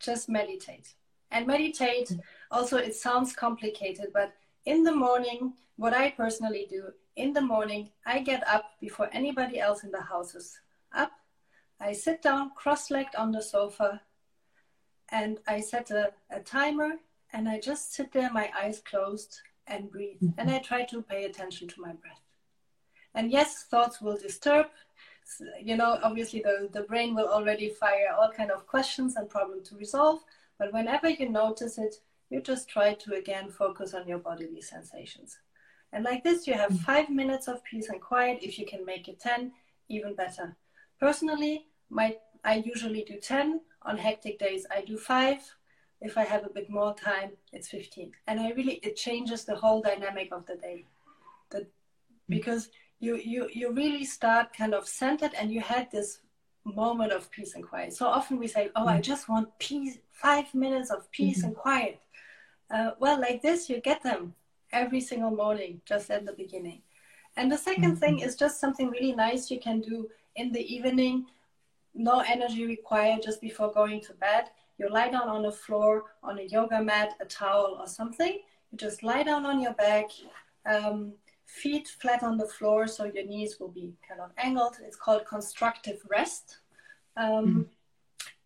just 0.00 0.28
meditate. 0.28 0.94
And 1.30 1.46
meditate 1.46 2.12
also 2.50 2.76
it 2.78 2.94
sounds 2.94 3.34
complicated 3.34 4.08
but 4.12 4.32
in 4.64 4.82
the 4.82 4.94
morning 4.94 5.54
what 5.76 5.94
i 5.94 6.10
personally 6.10 6.66
do 6.68 6.88
in 7.16 7.32
the 7.32 7.40
morning 7.40 7.90
i 8.04 8.18
get 8.18 8.46
up 8.48 8.64
before 8.80 9.08
anybody 9.12 9.60
else 9.60 9.84
in 9.84 9.90
the 9.90 10.02
house 10.02 10.34
is 10.34 10.58
up. 10.92 11.12
I 11.78 11.92
sit 11.92 12.20
down 12.20 12.50
cross-legged 12.56 13.14
on 13.14 13.30
the 13.30 13.42
sofa 13.42 14.00
and 15.10 15.38
i 15.46 15.60
set 15.60 15.90
a, 15.90 16.12
a 16.30 16.40
timer 16.40 16.92
and 17.32 17.48
i 17.48 17.60
just 17.60 17.94
sit 17.94 18.12
there 18.12 18.32
my 18.32 18.50
eyes 18.60 18.80
closed 18.84 19.40
and 19.66 19.90
breathe. 19.90 20.20
Mm-hmm. 20.20 20.40
and 20.40 20.50
i 20.50 20.58
try 20.58 20.84
to 20.84 21.02
pay 21.02 21.24
attention 21.24 21.68
to 21.68 21.80
my 21.80 21.92
breath. 21.92 22.24
And 23.14 23.30
yes 23.30 23.64
thoughts 23.70 24.00
will 24.00 24.16
disturb 24.16 24.66
you 25.62 25.76
know, 25.76 25.98
obviously 26.02 26.40
the, 26.40 26.68
the 26.72 26.82
brain 26.82 27.14
will 27.14 27.28
already 27.28 27.70
fire 27.70 28.14
all 28.18 28.30
kind 28.30 28.50
of 28.50 28.66
questions 28.66 29.16
and 29.16 29.28
problem 29.28 29.62
to 29.64 29.76
resolve. 29.76 30.20
But 30.58 30.72
whenever 30.72 31.08
you 31.08 31.28
notice 31.28 31.78
it, 31.78 31.96
you 32.30 32.40
just 32.40 32.68
try 32.68 32.94
to 32.94 33.14
again 33.14 33.50
focus 33.50 33.94
on 33.94 34.06
your 34.06 34.18
bodily 34.18 34.62
sensations. 34.62 35.38
And 35.92 36.04
like 36.04 36.22
this, 36.22 36.46
you 36.46 36.54
have 36.54 36.70
mm. 36.70 36.80
five 36.80 37.10
minutes 37.10 37.48
of 37.48 37.64
peace 37.64 37.88
and 37.88 38.00
quiet. 38.00 38.38
If 38.42 38.58
you 38.58 38.66
can 38.66 38.84
make 38.84 39.08
it 39.08 39.20
10, 39.20 39.52
even 39.88 40.14
better. 40.14 40.56
Personally, 41.00 41.66
my, 41.88 42.16
I 42.44 42.62
usually 42.64 43.02
do 43.02 43.18
10. 43.18 43.60
On 43.82 43.96
hectic 43.96 44.38
days, 44.38 44.66
I 44.70 44.82
do 44.82 44.96
five. 44.96 45.38
If 46.00 46.16
I 46.16 46.24
have 46.24 46.44
a 46.44 46.50
bit 46.50 46.70
more 46.70 46.94
time, 46.94 47.32
it's 47.52 47.68
15. 47.68 48.12
And 48.26 48.38
I 48.38 48.50
really, 48.50 48.74
it 48.82 48.96
changes 48.96 49.44
the 49.44 49.56
whole 49.56 49.80
dynamic 49.82 50.28
of 50.32 50.46
the 50.46 50.56
day. 50.56 50.84
The, 51.50 51.58
mm. 51.58 51.66
because 52.28 52.70
you 53.00 53.16
you 53.16 53.48
you 53.52 53.72
really 53.72 54.04
start 54.04 54.52
kind 54.52 54.74
of 54.74 54.86
centered 54.86 55.32
and 55.34 55.50
you 55.50 55.60
had 55.60 55.90
this 55.90 56.20
moment 56.64 57.10
of 57.10 57.30
peace 57.30 57.54
and 57.54 57.66
quiet 57.66 57.92
so 57.92 58.06
often 58.06 58.38
we 58.38 58.46
say 58.46 58.70
oh 58.76 58.86
i 58.86 58.98
mm. 58.98 59.02
just 59.02 59.28
want 59.28 59.48
peace 59.58 59.98
five 60.12 60.54
minutes 60.54 60.90
of 60.90 61.10
peace 61.10 61.38
mm-hmm. 61.38 61.48
and 61.48 61.56
quiet 61.56 61.98
uh, 62.70 62.90
well 63.00 63.18
like 63.18 63.40
this 63.42 63.68
you 63.68 63.80
get 63.80 64.02
them 64.02 64.34
every 64.72 65.00
single 65.00 65.30
morning 65.30 65.80
just 65.86 66.10
at 66.10 66.26
the 66.26 66.32
beginning 66.32 66.82
and 67.36 67.50
the 67.50 67.56
2nd 67.56 67.76
mm-hmm. 67.76 67.94
thing 67.94 68.18
is 68.20 68.36
just 68.36 68.60
something 68.60 68.90
really 68.90 69.12
nice 69.12 69.50
you 69.50 69.58
can 69.58 69.80
do 69.80 70.06
in 70.36 70.52
the 70.52 70.74
evening 70.74 71.26
no 71.94 72.20
energy 72.20 72.66
required 72.66 73.22
just 73.22 73.40
before 73.40 73.72
going 73.72 74.00
to 74.00 74.12
bed 74.14 74.44
you 74.78 74.88
lie 74.90 75.08
down 75.08 75.28
on 75.28 75.42
the 75.42 75.50
floor 75.50 76.04
on 76.22 76.38
a 76.38 76.42
yoga 76.42 76.82
mat 76.82 77.14
a 77.20 77.24
towel 77.24 77.78
or 77.80 77.86
something 77.86 78.38
you 78.70 78.78
just 78.78 79.02
lie 79.02 79.22
down 79.22 79.46
on 79.46 79.60
your 79.60 79.74
back 79.74 80.10
um, 80.66 81.14
feet 81.50 81.88
flat 82.00 82.22
on 82.22 82.38
the 82.38 82.46
floor 82.46 82.86
so 82.86 83.04
your 83.04 83.26
knees 83.26 83.58
will 83.58 83.68
be 83.68 83.92
kind 84.08 84.20
of 84.20 84.30
angled. 84.38 84.76
It's 84.84 84.96
called 84.96 85.26
constructive 85.26 86.00
rest. 86.08 86.58
Um, 87.16 87.46
mm. 87.46 87.66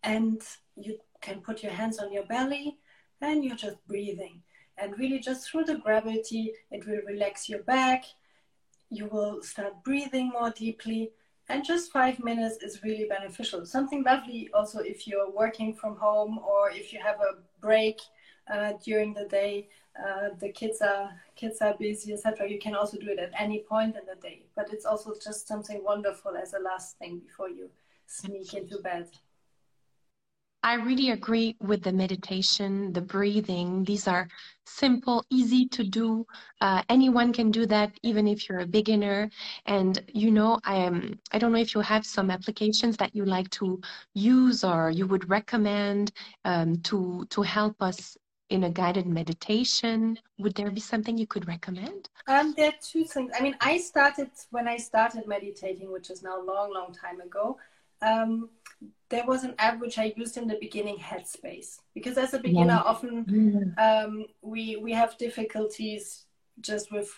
And 0.03 0.41
you 0.75 0.97
can 1.21 1.41
put 1.41 1.63
your 1.63 1.71
hands 1.71 1.99
on 1.99 2.11
your 2.11 2.25
belly 2.25 2.77
and 3.21 3.43
you're 3.43 3.55
just 3.55 3.77
breathing. 3.87 4.41
And 4.77 4.97
really, 4.99 5.19
just 5.19 5.49
through 5.49 5.65
the 5.65 5.77
gravity, 5.77 6.51
it 6.69 6.85
will 6.85 7.01
relax 7.07 7.47
your 7.47 7.63
back. 7.63 8.03
You 8.89 9.07
will 9.07 9.41
start 9.41 9.83
breathing 9.83 10.29
more 10.29 10.49
deeply. 10.49 11.11
And 11.47 11.63
just 11.63 11.91
five 11.91 12.19
minutes 12.19 12.57
is 12.61 12.83
really 12.83 13.05
beneficial. 13.05 13.65
Something 13.65 14.03
lovely 14.03 14.49
also 14.53 14.79
if 14.79 15.07
you're 15.07 15.31
working 15.31 15.73
from 15.73 15.95
home 15.95 16.39
or 16.39 16.71
if 16.71 16.91
you 16.91 16.99
have 17.01 17.21
a 17.21 17.37
break 17.61 18.01
uh, 18.51 18.73
during 18.83 19.13
the 19.13 19.25
day 19.25 19.69
uh, 20.03 20.29
the 20.39 20.49
kids 20.49 20.81
are 20.81 21.11
kids 21.35 21.61
are 21.61 21.75
busy, 21.79 22.13
etc. 22.13 22.49
You 22.49 22.59
can 22.59 22.75
also 22.75 22.97
do 22.97 23.09
it 23.09 23.19
at 23.19 23.31
any 23.39 23.59
point 23.59 23.95
in 23.95 24.05
the 24.05 24.19
day, 24.21 24.45
but 24.55 24.73
it's 24.73 24.85
also 24.85 25.13
just 25.23 25.47
something 25.47 25.83
wonderful 25.83 26.35
as 26.35 26.53
a 26.53 26.59
last 26.59 26.97
thing 26.97 27.19
before 27.19 27.49
you 27.49 27.69
sneak 28.05 28.53
into 28.53 28.79
bed. 28.79 29.09
I 30.65 30.73
really 30.73 31.11
agree 31.11 31.55
with 31.61 31.83
the 31.83 31.91
meditation, 31.91 32.91
the 32.91 33.01
breathing. 33.01 33.83
These 33.83 34.07
are 34.07 34.27
simple, 34.65 35.23
easy 35.29 35.67
to 35.67 35.83
do. 35.83 36.25
Uh, 36.59 36.81
anyone 36.89 37.31
can 37.31 37.51
do 37.51 37.67
that, 37.67 37.91
even 38.01 38.27
if 38.27 38.49
you're 38.49 38.61
a 38.61 38.65
beginner. 38.65 39.29
And 39.67 40.03
you 40.11 40.31
know, 40.31 40.59
I 40.63 40.77
am. 40.77 41.19
I 41.31 41.37
don't 41.37 41.51
know 41.51 41.59
if 41.59 41.75
you 41.75 41.81
have 41.81 42.03
some 42.03 42.31
applications 42.31 42.97
that 42.97 43.15
you 43.15 43.25
like 43.25 43.51
to 43.51 43.79
use 44.15 44.63
or 44.63 44.89
you 44.89 45.05
would 45.05 45.29
recommend 45.29 46.11
um, 46.45 46.77
to 46.77 47.27
to 47.29 47.43
help 47.43 47.79
us 47.79 48.17
in 48.55 48.63
a 48.63 48.69
guided 48.69 49.05
meditation. 49.05 50.17
Would 50.39 50.55
there 50.55 50.71
be 50.71 50.81
something 50.81 51.17
you 51.17 51.27
could 51.27 51.47
recommend? 51.47 52.09
Um, 52.27 52.53
there 52.57 52.69
are 52.69 52.79
two 52.81 53.03
things. 53.03 53.31
I 53.37 53.43
mean, 53.43 53.55
I 53.61 53.77
started 53.77 54.31
when 54.49 54.67
I 54.67 54.77
started 54.77 55.27
meditating, 55.27 55.91
which 55.91 56.09
is 56.09 56.23
now 56.23 56.41
a 56.41 56.43
long, 56.43 56.73
long 56.73 56.91
time 56.93 57.21
ago. 57.21 57.57
Um, 58.01 58.49
there 59.09 59.25
was 59.25 59.43
an 59.43 59.53
app 59.59 59.79
which 59.79 59.97
I 59.99 60.13
used 60.15 60.37
in 60.37 60.47
the 60.47 60.57
beginning, 60.59 60.97
Headspace, 60.97 61.79
because 61.93 62.17
as 62.17 62.33
a 62.33 62.39
beginner, 62.39 62.81
yeah. 62.81 62.91
often 62.91 63.25
mm-hmm. 63.25 63.79
um, 63.87 64.25
we 64.41 64.77
we 64.77 64.91
have 64.93 65.17
difficulties 65.17 66.25
just 66.61 66.91
with 66.91 67.09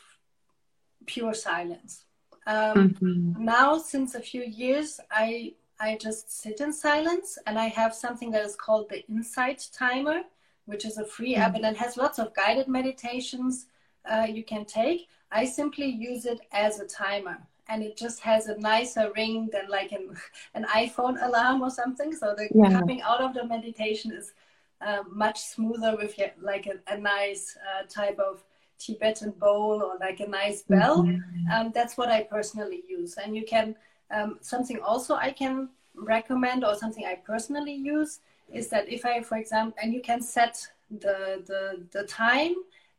pure 1.06 1.34
silence. 1.34 2.06
Um, 2.46 2.90
mm-hmm. 2.90 3.44
Now, 3.44 3.78
since 3.78 4.16
a 4.16 4.20
few 4.20 4.44
years, 4.44 5.00
I 5.10 5.54
I 5.80 5.98
just 5.98 6.32
sit 6.42 6.62
in 6.62 6.74
silence, 6.74 7.38
and 7.46 7.58
I 7.58 7.68
have 7.68 7.94
something 7.94 8.32
that 8.32 8.46
is 8.46 8.56
called 8.56 8.90
the 8.90 9.06
Insight 9.08 9.70
Timer, 9.74 10.22
which 10.68 10.86
is 10.86 10.98
a 10.98 11.06
free 11.06 11.34
mm-hmm. 11.34 11.42
app 11.42 11.56
and 11.56 11.66
it 11.66 11.78
has 11.78 11.98
lots 11.98 12.20
of 12.20 12.34
guided 12.36 12.68
meditations 12.68 13.66
uh, 14.10 14.28
you 14.30 14.44
can 14.44 14.64
take. 14.66 15.08
I 15.32 15.46
simply 15.46 15.88
use 15.88 16.26
it 16.26 16.40
as 16.52 16.80
a 16.80 16.86
timer 16.86 17.38
and 17.70 17.84
it 17.84 17.98
just 17.98 18.20
has 18.22 18.48
a 18.48 18.58
nicer 18.60 19.12
ring 19.16 19.50
than 19.52 19.68
like 19.70 19.92
an, 19.92 20.16
an 20.54 20.66
iPhone 20.66 21.18
alarm 21.26 21.62
or 21.62 21.70
something. 21.70 22.14
So 22.14 22.36
the 22.38 22.50
yeah. 22.54 22.80
coming 22.80 23.02
out 23.02 23.22
of 23.22 23.34
the 23.34 23.46
meditation 23.46 24.12
is 24.12 24.34
uh, 24.86 25.04
much 25.10 25.40
smoother 25.40 25.96
with 25.98 26.20
like 26.40 26.68
a, 26.68 26.94
a 26.94 26.98
nice 26.98 27.58
uh, 27.58 27.84
type 27.88 28.20
of 28.20 28.44
Tibetan 28.78 29.32
bowl 29.32 29.82
or 29.84 29.98
like 30.00 30.20
a 30.20 30.28
nice 30.28 30.64
bell. 30.64 31.04
Mm-hmm. 31.04 31.52
Um, 31.52 31.72
that's 31.74 31.98
what 31.98 32.10
I 32.10 32.24
personally 32.24 32.84
use. 32.88 33.18
And 33.18 33.36
you 33.36 33.44
can, 33.44 33.76
um, 34.12 34.38
something 34.42 34.80
also 34.80 35.16
I 35.16 35.32
can 35.32 35.70
recommend 35.96 36.64
or 36.64 36.76
something 36.76 37.06
I 37.06 37.16
personally 37.16 37.74
use 37.74 38.20
is 38.54 38.70
that 38.70 38.88
if 38.90 39.06
I, 39.06 39.22
for 39.22 39.38
example, 39.38 39.78
and 39.82 39.94
you 39.94 40.02
can 40.02 40.22
set 40.22 40.66
the, 40.90 41.44
the, 41.46 41.86
the 41.92 42.08
time 42.08 42.56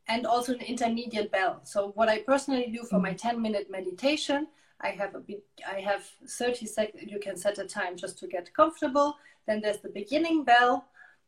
and 0.09 0.27
also 0.27 0.55
an 0.55 0.61
intermediate 0.61 1.31
bell. 1.31 1.61
So 1.65 1.93
what 1.95 2.09
I 2.09 2.21
personally 2.21 2.71
do 2.73 2.83
for 2.85 2.99
my 2.99 3.13
10 3.13 3.41
minute 3.41 3.71
meditation, 3.71 4.49
I 4.81 4.89
have 4.91 5.15
a 5.15 5.21
bit, 5.21 5.45
I 5.69 5.81
have 5.81 6.05
30 6.27 6.67
seconds, 6.67 7.05
you 7.07 7.19
can 7.19 7.37
set 7.37 7.59
a 7.59 7.65
time 7.65 7.97
just 7.97 8.19
to 8.21 8.27
get 8.27 8.53
comfortable. 8.55 9.17
Then 9.47 9.61
there's 9.61 9.79
the 9.79 9.89
beginning 9.89 10.45
bell. 10.45 10.87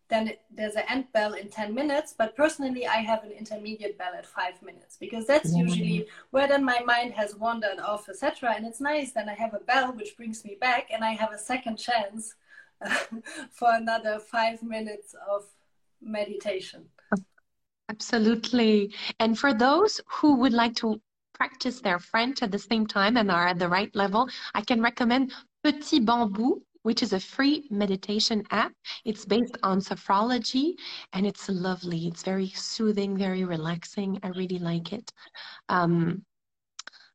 Then 0.08 0.32
there's 0.52 0.74
an 0.74 0.84
end 0.88 1.06
bell 1.12 1.34
in 1.34 1.48
10 1.48 1.74
minutes. 1.74 2.14
But 2.16 2.36
personally, 2.36 2.86
I 2.86 2.96
have 2.96 3.22
an 3.22 3.30
intermediate 3.30 3.98
bell 3.98 4.12
at 4.16 4.26
five 4.26 4.60
minutes 4.62 4.96
because 4.98 5.26
that's 5.26 5.50
mm-hmm. 5.50 5.68
usually 5.68 6.06
where 6.30 6.48
then 6.48 6.64
my 6.64 6.80
mind 6.80 7.12
has 7.14 7.36
wandered 7.36 7.78
off, 7.80 8.08
etc. 8.08 8.54
And 8.56 8.66
it's 8.66 8.80
nice. 8.80 9.12
Then 9.12 9.28
I 9.28 9.34
have 9.34 9.54
a 9.54 9.60
bell 9.60 9.92
which 9.92 10.16
brings 10.16 10.44
me 10.44 10.56
back 10.60 10.88
and 10.92 11.04
I 11.04 11.10
have 11.12 11.32
a 11.32 11.38
second 11.38 11.76
chance 11.76 12.34
for 13.50 13.72
another 13.74 14.18
five 14.18 14.62
minutes 14.62 15.14
of 15.30 15.44
meditation. 16.00 16.84
Absolutely. 17.88 18.94
And 19.18 19.38
for 19.38 19.52
those 19.52 20.00
who 20.06 20.36
would 20.36 20.52
like 20.52 20.76
to 20.76 21.00
practice 21.34 21.80
their 21.80 21.98
French 21.98 22.42
at 22.42 22.52
the 22.52 22.58
same 22.58 22.86
time 22.86 23.16
and 23.16 23.30
are 23.30 23.48
at 23.48 23.58
the 23.58 23.68
right 23.68 23.94
level, 23.96 24.28
I 24.54 24.60
can 24.60 24.80
recommend 24.80 25.32
Petit 25.64 26.00
Bambou, 26.00 26.60
which 26.82 27.02
is 27.02 27.12
a 27.12 27.20
free 27.20 27.66
meditation 27.70 28.44
app. 28.50 28.72
It's 29.04 29.24
based 29.24 29.58
on 29.62 29.80
sophrology 29.80 30.74
and 31.12 31.26
it's 31.26 31.48
lovely. 31.48 32.06
It's 32.06 32.22
very 32.22 32.48
soothing, 32.50 33.16
very 33.16 33.44
relaxing. 33.44 34.20
I 34.22 34.28
really 34.28 34.58
like 34.58 34.92
it. 34.92 35.12
Um, 35.68 36.24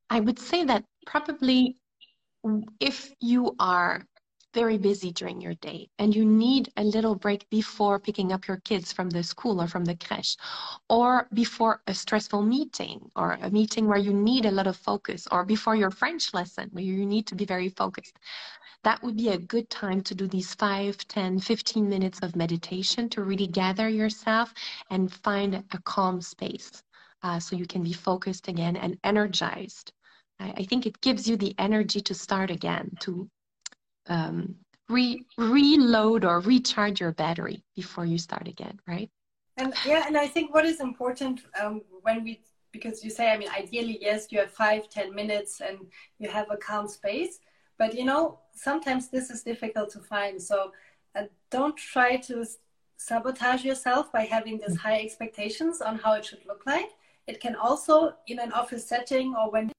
I 0.09 0.19
would 0.19 0.39
say 0.39 0.65
that 0.65 0.83
probably 1.05 1.77
if 2.79 3.11
you 3.21 3.55
are 3.59 4.05
very 4.55 4.77
busy 4.77 5.11
during 5.11 5.41
your 5.41 5.55
day 5.55 5.89
and 5.99 6.15
you 6.15 6.25
need 6.25 6.71
a 6.77 6.83
little 6.83 7.15
break 7.15 7.47
before 7.49 7.99
picking 7.99 8.31
up 8.31 8.47
your 8.47 8.61
kids 8.69 8.93
from 8.93 9.09
the 9.11 9.23
school 9.23 9.61
or 9.61 9.67
from 9.67 9.85
the 9.85 9.95
creche 9.95 10.37
or 10.89 11.27
before 11.33 11.81
a 11.87 11.93
stressful 11.93 12.41
meeting 12.41 12.99
or 13.15 13.37
a 13.41 13.51
meeting 13.51 13.87
where 13.87 14.05
you 14.07 14.13
need 14.13 14.45
a 14.45 14.57
lot 14.59 14.67
of 14.67 14.77
focus 14.77 15.27
or 15.31 15.45
before 15.45 15.75
your 15.75 15.91
French 15.91 16.33
lesson 16.33 16.69
where 16.71 16.83
you 16.83 17.05
need 17.05 17.27
to 17.27 17.35
be 17.35 17.45
very 17.45 17.69
focused 17.69 18.17
that 18.83 19.01
would 19.03 19.17
be 19.17 19.29
a 19.29 19.37
good 19.37 19.69
time 19.69 20.01
to 20.01 20.15
do 20.15 20.27
these 20.27 20.53
5, 20.55 21.07
10, 21.07 21.39
15 21.39 21.89
minutes 21.89 22.19
of 22.21 22.35
meditation 22.35 23.09
to 23.09 23.23
really 23.23 23.47
gather 23.47 23.89
yourself 23.89 24.53
and 24.89 25.13
find 25.13 25.55
a 25.55 25.79
calm 25.83 26.21
space 26.21 26.83
uh, 27.23 27.39
so 27.39 27.55
you 27.55 27.65
can 27.65 27.83
be 27.83 27.93
focused 27.93 28.47
again 28.47 28.75
and 28.75 28.97
energized. 29.03 29.91
I, 30.39 30.53
I 30.57 30.63
think 30.63 30.85
it 30.85 31.01
gives 31.01 31.27
you 31.27 31.35
the 31.35 31.55
energy 31.57 31.99
to 32.01 32.13
start 32.13 32.51
again, 32.51 32.91
to 33.01 33.27
um, 34.07 34.55
re- 34.89 35.25
reload 35.37 36.25
or 36.25 36.39
recharge 36.39 36.99
your 36.99 37.11
battery 37.11 37.63
before 37.75 38.05
you 38.05 38.17
start 38.17 38.47
again, 38.47 38.79
right? 38.87 39.09
And 39.57 39.73
yeah, 39.85 40.03
and 40.05 40.17
I 40.17 40.27
think 40.27 40.53
what 40.53 40.65
is 40.65 40.81
important 40.81 41.41
um, 41.61 41.81
when 42.01 42.23
we, 42.23 42.41
because 42.71 43.03
you 43.03 43.09
say, 43.09 43.31
I 43.31 43.37
mean, 43.37 43.49
ideally, 43.49 43.97
yes, 44.01 44.27
you 44.31 44.39
have 44.39 44.51
five, 44.51 44.89
ten 44.89 45.15
minutes 45.15 45.61
and 45.61 45.79
you 46.19 46.29
have 46.29 46.51
a 46.51 46.57
calm 46.57 46.87
space, 46.87 47.39
but 47.77 47.93
you 47.95 48.03
know, 48.03 48.39
sometimes 48.53 49.09
this 49.09 49.29
is 49.29 49.43
difficult 49.43 49.89
to 49.91 49.99
find. 49.99 50.41
So 50.41 50.71
uh, 51.15 51.23
don't 51.51 51.77
try 51.77 52.17
to 52.17 52.45
sabotage 52.97 53.63
yourself 53.63 54.11
by 54.11 54.23
having 54.23 54.59
these 54.59 54.77
high 54.77 54.99
expectations 54.99 55.81
on 55.81 55.97
how 55.99 56.13
it 56.13 56.25
should 56.25 56.45
look 56.45 56.63
like. 56.65 56.89
It 57.27 57.39
can 57.39 57.55
also, 57.55 58.13
in 58.27 58.39
an 58.39 58.51
office 58.51 58.85
setting 58.85 59.35
or 59.35 59.51
when 59.51 59.71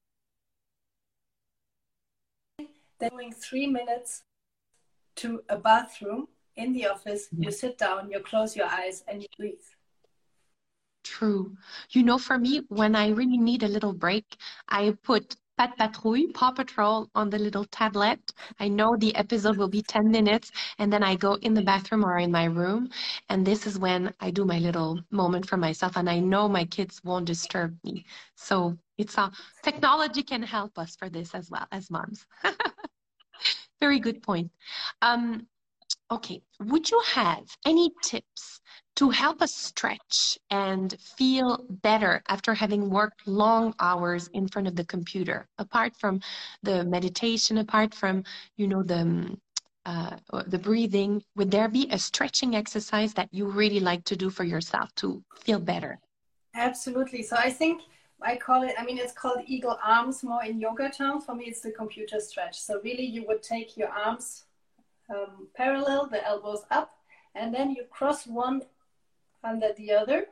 doing 2.99 3.31
three 3.31 3.67
minutes 3.67 4.23
to 5.17 5.41
a 5.49 5.57
bathroom 5.57 6.27
in 6.55 6.73
the 6.73 6.87
office, 6.87 7.27
you 7.37 7.51
sit 7.51 7.77
down, 7.77 8.09
you 8.11 8.19
close 8.19 8.55
your 8.55 8.67
eyes, 8.67 9.03
and 9.07 9.21
you 9.21 9.27
breathe. 9.37 9.67
True. 11.03 11.55
You 11.91 12.03
know, 12.03 12.17
for 12.17 12.37
me, 12.37 12.61
when 12.67 12.95
I 12.95 13.09
really 13.09 13.37
need 13.37 13.63
a 13.63 13.67
little 13.67 13.93
break, 13.93 14.35
I 14.67 14.95
put 15.03 15.35
Pat 15.57 15.75
Patrouille, 15.77 16.31
Paw 16.33 16.51
Patrol 16.51 17.09
on 17.15 17.31
the 17.31 17.39
little 17.39 17.65
tablet. 17.65 18.31
I 18.59 18.67
know 18.67 18.95
the 18.95 19.15
episode 19.15 19.57
will 19.57 19.69
be 19.69 19.81
10 19.81 20.11
minutes, 20.11 20.51
and 20.77 20.93
then 20.93 21.01
I 21.03 21.15
go 21.15 21.33
in 21.35 21.55
the 21.55 21.63
bathroom 21.63 22.05
or 22.05 22.19
in 22.19 22.31
my 22.31 22.45
room. 22.45 22.89
And 23.29 23.45
this 23.45 23.65
is 23.65 23.79
when 23.79 24.13
I 24.19 24.29
do 24.29 24.45
my 24.45 24.59
little 24.59 24.99
moment 25.09 25.47
for 25.47 25.57
myself, 25.57 25.95
and 25.95 26.09
I 26.09 26.19
know 26.19 26.47
my 26.47 26.65
kids 26.65 27.01
won't 27.03 27.25
disturb 27.25 27.75
me. 27.83 28.05
So 28.35 28.77
it's 28.97 29.17
a 29.17 29.31
technology 29.63 30.21
can 30.21 30.43
help 30.43 30.77
us 30.77 30.95
for 30.95 31.09
this 31.09 31.33
as 31.33 31.49
well 31.49 31.67
as 31.71 31.89
moms. 31.89 32.27
Very 33.79 33.99
good 33.99 34.21
point. 34.21 34.51
Um, 35.01 35.47
okay, 36.11 36.41
would 36.59 36.89
you 36.89 37.01
have 37.05 37.43
any 37.65 37.91
tips 38.03 38.59
to 38.95 39.09
help 39.09 39.41
us 39.41 39.53
stretch 39.53 40.37
and 40.49 40.95
feel 40.99 41.65
better 41.69 42.23
after 42.27 42.53
having 42.53 42.89
worked 42.89 43.27
long 43.27 43.73
hours 43.79 44.29
in 44.33 44.47
front 44.47 44.67
of 44.67 44.75
the 44.75 44.85
computer? 44.85 45.47
Apart 45.57 45.95
from 45.95 46.19
the 46.63 46.83
meditation, 46.85 47.59
apart 47.59 47.93
from 47.93 48.23
you 48.55 48.67
know 48.67 48.83
the 48.83 49.01
um, 49.01 49.41
uh, 49.85 50.17
the 50.47 50.59
breathing, 50.59 51.23
would 51.35 51.49
there 51.51 51.69
be 51.69 51.87
a 51.91 51.97
stretching 51.97 52.55
exercise 52.55 53.13
that 53.13 53.29
you 53.31 53.45
really 53.45 53.79
like 53.79 54.03
to 54.03 54.17
do 54.17 54.29
for 54.29 54.43
yourself 54.43 54.93
to 54.95 55.23
feel 55.39 55.59
better? 55.59 55.99
Absolutely. 56.55 57.21
So 57.21 57.37
I 57.37 57.51
think 57.51 57.83
I 58.21 58.35
call 58.35 58.63
it, 58.63 58.73
I 58.77 58.83
mean, 58.83 58.97
it's 58.97 59.13
called 59.13 59.43
eagle 59.45 59.77
arms 59.83 60.23
more 60.23 60.43
in 60.43 60.59
yoga 60.59 60.89
terms. 60.89 61.25
For 61.25 61.35
me, 61.35 61.45
it's 61.45 61.61
the 61.61 61.71
computer 61.71 62.19
stretch. 62.19 62.59
So 62.59 62.81
really 62.83 63.05
you 63.05 63.25
would 63.27 63.43
take 63.43 63.77
your 63.77 63.89
arms 63.89 64.45
um, 65.09 65.47
parallel, 65.55 66.07
the 66.07 66.25
elbows 66.25 66.63
up, 66.71 66.97
and 67.35 67.53
then 67.53 67.71
you 67.71 67.83
cross 67.89 68.25
one 68.25 68.63
under 69.43 69.71
the 69.77 69.91
other, 69.91 70.25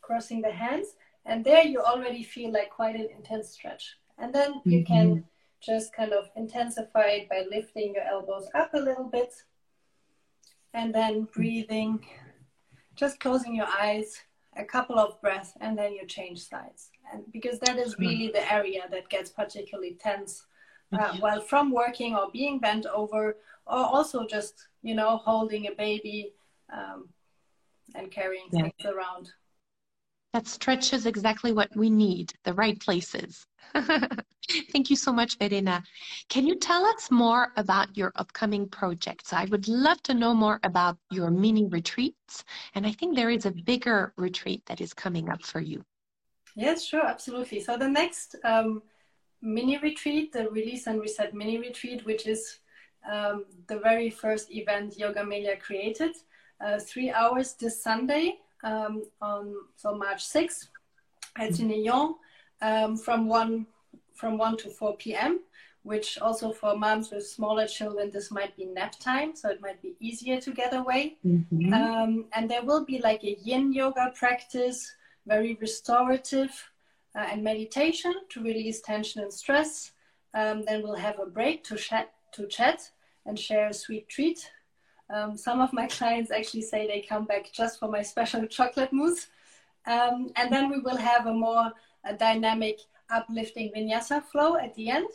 crossing 0.00 0.42
the 0.42 0.50
hands. 0.50 0.88
And 1.24 1.44
there 1.44 1.64
you 1.64 1.80
already 1.80 2.24
feel 2.24 2.52
like 2.52 2.70
quite 2.70 2.96
an 2.96 3.08
intense 3.16 3.50
stretch. 3.50 3.96
And 4.18 4.34
then 4.34 4.60
you 4.64 4.80
mm-hmm. 4.80 4.92
can 4.92 5.24
just 5.62 5.94
kind 5.94 6.12
of 6.12 6.28
intensify 6.34 7.06
it 7.06 7.28
by 7.28 7.44
lifting 7.48 7.94
your 7.94 8.04
elbows 8.04 8.48
up 8.54 8.74
a 8.74 8.78
little 8.78 9.08
bit 9.08 9.32
and 10.74 10.94
then 10.94 11.28
breathing, 11.32 12.04
just 12.96 13.20
closing 13.20 13.54
your 13.54 13.68
eyes 13.68 14.20
a 14.56 14.64
couple 14.64 14.98
of 14.98 15.20
breaths 15.20 15.52
and 15.60 15.76
then 15.76 15.92
you 15.92 16.06
change 16.06 16.46
sides. 16.46 16.90
And 17.12 17.24
because 17.32 17.58
that 17.60 17.78
is 17.78 17.98
really 17.98 18.28
the 18.28 18.52
area 18.52 18.82
that 18.90 19.08
gets 19.08 19.30
particularly 19.30 19.96
tense 20.00 20.46
uh, 20.92 21.16
while 21.20 21.40
from 21.40 21.72
working 21.72 22.14
or 22.14 22.30
being 22.32 22.58
bent 22.58 22.86
over 22.86 23.36
or 23.66 23.84
also 23.84 24.26
just 24.26 24.68
you 24.82 24.94
know 24.94 25.16
holding 25.16 25.66
a 25.66 25.72
baby 25.72 26.32
um, 26.72 27.08
and 27.94 28.10
carrying 28.10 28.48
yeah. 28.52 28.62
things 28.62 28.84
around 28.84 29.30
that 30.32 30.46
stretches 30.46 31.06
exactly 31.06 31.52
what 31.52 31.74
we 31.76 31.90
need, 31.90 32.32
the 32.44 32.54
right 32.54 32.80
places. 32.80 33.46
Thank 34.72 34.90
you 34.90 34.96
so 34.96 35.12
much, 35.12 35.38
Verena. 35.38 35.82
Can 36.28 36.46
you 36.46 36.56
tell 36.56 36.84
us 36.86 37.10
more 37.10 37.52
about 37.56 37.96
your 37.96 38.12
upcoming 38.16 38.68
projects? 38.68 39.32
I 39.32 39.44
would 39.46 39.68
love 39.68 40.02
to 40.04 40.14
know 40.14 40.34
more 40.34 40.58
about 40.62 40.98
your 41.10 41.30
mini 41.30 41.66
retreats. 41.68 42.44
And 42.74 42.86
I 42.86 42.92
think 42.92 43.14
there 43.14 43.30
is 43.30 43.46
a 43.46 43.50
bigger 43.50 44.12
retreat 44.16 44.62
that 44.66 44.80
is 44.80 44.94
coming 44.94 45.28
up 45.28 45.42
for 45.42 45.60
you. 45.60 45.84
Yes, 46.56 46.84
sure, 46.84 47.06
absolutely. 47.06 47.60
So 47.60 47.76
the 47.76 47.88
next 47.88 48.36
um, 48.44 48.82
mini 49.40 49.78
retreat, 49.78 50.32
the 50.32 50.50
Release 50.50 50.86
and 50.86 51.00
Reset 51.00 51.34
mini 51.34 51.58
retreat, 51.58 52.04
which 52.04 52.26
is 52.26 52.58
um, 53.10 53.44
the 53.68 53.78
very 53.78 54.10
first 54.10 54.50
event 54.50 54.98
Yoga 54.98 55.24
Melia 55.24 55.56
created, 55.56 56.14
uh, 56.60 56.78
three 56.78 57.10
hours 57.10 57.54
this 57.54 57.82
Sunday 57.82 58.38
um, 58.62 59.02
on 59.20 59.54
so 59.76 59.94
March 59.94 60.24
6th 60.24 60.68
at 61.36 61.58
Nyon 61.58 62.14
um, 62.60 62.96
from 62.96 63.28
1 63.28 63.66
from 64.14 64.38
1 64.38 64.56
to 64.58 64.70
4 64.70 64.96
p.m 64.96 65.40
which 65.84 66.16
also 66.18 66.52
for 66.52 66.76
moms 66.76 67.10
with 67.10 67.26
smaller 67.26 67.66
children 67.66 68.10
this 68.10 68.30
might 68.30 68.56
be 68.56 68.66
nap 68.66 68.94
time 69.00 69.34
so 69.34 69.48
it 69.48 69.60
might 69.60 69.82
be 69.82 69.94
easier 69.98 70.40
to 70.40 70.52
get 70.52 70.72
away. 70.74 71.16
Mm-hmm. 71.26 71.74
um, 71.74 72.26
and 72.34 72.48
there 72.48 72.64
will 72.64 72.84
be 72.84 72.98
like 73.00 73.24
a 73.24 73.36
yin 73.42 73.72
yoga 73.72 74.12
practice 74.14 74.94
very 75.26 75.56
restorative 75.60 76.50
uh, 77.14 77.26
and 77.30 77.42
meditation 77.42 78.14
to 78.30 78.42
release 78.42 78.80
tension 78.80 79.22
and 79.22 79.32
stress. 79.32 79.92
Um, 80.34 80.64
then 80.66 80.82
we'll 80.82 80.96
have 80.96 81.20
a 81.20 81.26
break 81.26 81.62
to 81.64 81.76
chat 81.76 82.12
to 82.32 82.46
chat 82.46 82.90
and 83.26 83.38
share 83.38 83.68
a 83.68 83.74
sweet 83.74 84.08
treat 84.08 84.50
um, 85.12 85.36
some 85.36 85.60
of 85.60 85.72
my 85.72 85.86
clients 85.86 86.30
actually 86.30 86.62
say 86.62 86.86
they 86.86 87.00
come 87.06 87.24
back 87.24 87.52
just 87.52 87.78
for 87.78 87.88
my 87.88 88.02
special 88.02 88.46
chocolate 88.46 88.92
mousse. 88.92 89.26
Um, 89.86 90.30
and 90.36 90.52
then 90.52 90.70
we 90.70 90.78
will 90.78 90.96
have 90.96 91.26
a 91.26 91.32
more 91.32 91.72
a 92.04 92.14
dynamic, 92.14 92.80
uplifting 93.10 93.72
vinyasa 93.74 94.22
flow 94.24 94.56
at 94.56 94.74
the 94.74 94.90
end 94.90 95.08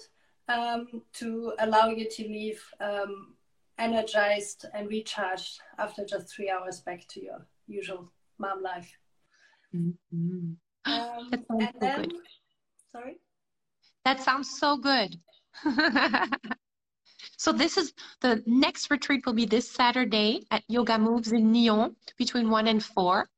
um, 0.47 1.01
to 1.13 1.53
allow 1.60 1.89
you 1.89 2.10
to 2.10 2.23
leave 2.23 2.62
um, 2.79 3.33
energized 3.77 4.65
and 4.73 4.88
recharged 4.88 5.60
after 5.77 6.05
just 6.05 6.33
three 6.33 6.49
hours 6.49 6.79
back 6.81 7.07
to 7.10 7.23
your 7.23 7.45
usual 7.67 8.12
mom 8.38 8.62
life. 8.62 8.97
Mm-hmm. 9.75 10.53
Um, 10.86 11.29
that 11.31 11.45
sounds 11.47 11.65
so 11.73 11.79
then, 11.79 12.01
good. 12.01 12.13
Sorry? 12.91 13.19
That 14.05 14.21
sounds 14.21 14.60
so 14.60 14.77
good. 14.77 15.15
So 17.38 17.52
this 17.52 17.78
is 17.78 17.93
the 18.21 18.43
next 18.47 18.89
retreat 18.89 19.26
will 19.26 19.34
be 19.34 19.45
this 19.45 19.69
Saturday 19.69 20.41
at 20.50 20.63
Yoga 20.67 20.97
Moves 20.97 21.32
in 21.32 21.52
Nyon 21.52 21.95
between 22.17 22.50
1 22.50 22.67
and 22.67 22.84
4. 22.84 23.30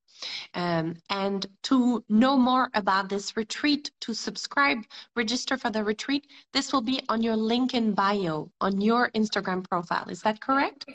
Um, 0.54 0.96
and 1.10 1.46
to 1.64 2.04
know 2.10 2.38
more 2.38 2.70
about 2.74 3.10
this 3.10 3.38
retreat, 3.38 3.92
to 4.02 4.14
subscribe, 4.14 4.80
register 5.16 5.58
for 5.58 5.70
the 5.70 5.84
retreat, 5.84 6.28
this 6.54 6.74
will 6.74 6.82
be 6.82 7.02
on 7.10 7.22
your 7.22 7.36
link 7.36 7.74
in 7.74 7.94
bio 7.94 8.52
on 8.60 8.82
your 8.82 9.12
Instagram 9.12 9.68
profile. 9.70 10.06
Is 10.10 10.22
that 10.22 10.42
correct? 10.42 10.86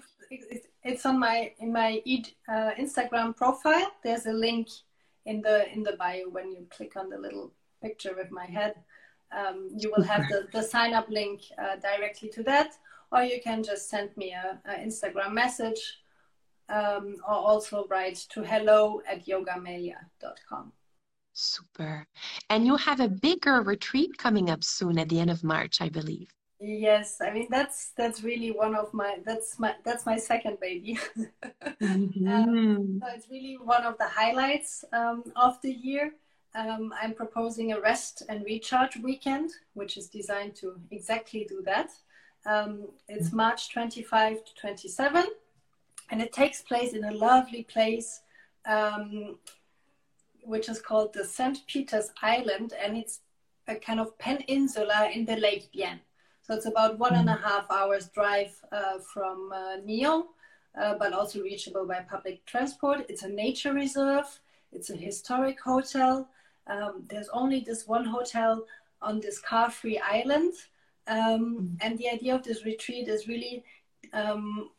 It's 0.83 1.07
on 1.07 1.19
my 1.19 1.53
in 1.59 1.73
my 1.73 2.03
uh, 2.49 2.71
Instagram 2.79 3.35
profile. 3.35 3.90
There's 4.03 4.27
a 4.27 4.33
link 4.33 4.69
in 5.25 5.40
the 5.40 5.73
in 5.73 5.83
the 5.83 5.97
bio 5.97 6.29
when 6.31 6.53
you 6.53 6.67
click 6.69 6.97
on 6.97 7.09
the 7.09 7.17
little 7.17 7.53
picture 7.81 8.14
with 8.14 8.31
my 8.31 8.45
head. 8.45 8.75
Um, 9.33 9.71
you 9.79 9.90
will 9.97 10.05
have 10.05 10.29
the, 10.29 10.47
the 10.53 10.62
sign 10.62 10.93
up 10.93 11.09
link 11.09 11.40
uh, 11.59 11.77
directly 11.77 12.29
to 12.31 12.43
that 12.43 12.77
or 13.12 13.23
you 13.23 13.40
can 13.43 13.62
just 13.62 13.88
send 13.88 14.17
me 14.17 14.33
a, 14.33 14.61
a 14.64 14.75
Instagram 14.75 15.33
message 15.33 15.99
um, 16.69 17.17
or 17.27 17.35
also 17.35 17.87
write 17.88 18.17
to 18.31 18.43
hello 18.43 19.03
at 19.09 19.27
yogamelia.com. 19.27 20.73
Super. 21.33 22.07
And 22.49 22.64
you 22.64 22.77
have 22.77 23.01
a 23.01 23.09
bigger 23.09 23.61
retreat 23.62 24.17
coming 24.19 24.51
up 24.51 24.62
soon 24.62 24.99
at 24.99 25.09
the 25.09 25.21
end 25.21 25.31
of 25.31 25.43
March, 25.43 25.81
I 25.81 25.88
believe. 25.88 26.29
Yes, 26.61 27.19
I 27.21 27.31
mean 27.31 27.49
that's 27.51 27.93
that's 27.97 28.23
really 28.23 28.51
one 28.51 28.75
of 28.75 28.95
my 28.95 29.19
that's 29.27 29.59
my 29.59 29.75
that's 29.85 30.07
my 30.07 30.17
second 30.17 30.59
baby. 30.61 30.99
mm-hmm. 31.83 32.29
um, 32.29 33.01
so 33.03 33.09
it's 33.14 33.29
really 33.29 33.59
one 33.62 33.83
of 33.83 33.99
the 33.99 34.09
highlights 34.09 34.85
um, 34.93 35.25
of 35.37 35.61
the 35.61 35.73
year. 35.73 36.14
Um, 36.55 36.95
I'm 37.03 37.12
proposing 37.12 37.73
a 37.73 37.81
rest 37.81 38.23
and 38.29 38.45
recharge 38.45 38.97
weekend, 38.97 39.51
which 39.75 39.97
is 39.97 40.09
designed 40.09 40.55
to 40.57 40.81
exactly 40.93 41.45
do 41.49 41.61
that. 41.67 41.90
Um, 42.46 42.88
it's 43.09 43.33
March 43.33 43.72
25 43.72 44.44
to 44.44 44.54
27, 44.54 45.24
and 46.11 46.20
it 46.20 46.33
takes 46.33 46.61
place 46.61 46.92
in 46.92 47.04
a 47.04 47.12
lovely 47.12 47.62
place, 47.62 48.20
um, 48.66 49.38
which 50.42 50.68
is 50.68 50.80
called 50.80 51.14
the 51.14 51.24
St. 51.24 51.66
Peter's 51.66 52.11
Island, 52.22 52.74
and 52.78 52.96
it's 52.96 53.20
a 53.66 53.76
kind 53.76 53.98
of 53.98 54.18
peninsula 54.18 55.11
in 55.12 55.24
the 55.24 55.37
Lake 55.37 55.70
Bienne. 55.74 56.00
So 56.42 56.54
it's 56.54 56.66
about 56.66 56.98
one 56.98 57.14
and 57.14 57.30
a 57.30 57.35
half 57.35 57.64
hours 57.70 58.09
drive 58.09 58.54
uh, 58.70 58.98
from 58.98 59.50
uh, 59.50 59.76
Nyon, 59.87 60.24
uh, 60.78 60.96
but 60.98 61.14
also 61.14 61.40
reachable 61.40 61.87
by 61.87 62.00
public 62.00 62.44
transport. 62.44 63.07
It's 63.09 63.22
a 63.22 63.28
nature 63.28 63.72
reserve. 63.72 64.26
It's 64.70 64.90
a 64.90 64.96
historic 64.96 65.59
hotel. 65.61 66.28
Um, 66.66 67.04
there's 67.09 67.30
only 67.30 67.61
this 67.61 67.87
one 67.87 68.04
hotel 68.04 68.66
on 69.00 69.20
this 69.20 69.38
car-free 69.38 69.98
island. 70.00 70.52
Um, 71.07 71.19
mm. 71.19 71.79
and 71.81 71.99
the 71.99 72.09
idea 72.09 72.35
of 72.35 72.43
this 72.43 72.64
retreat 72.64 73.09
is 73.09 73.29
really 73.29 73.64
um, 74.12 74.71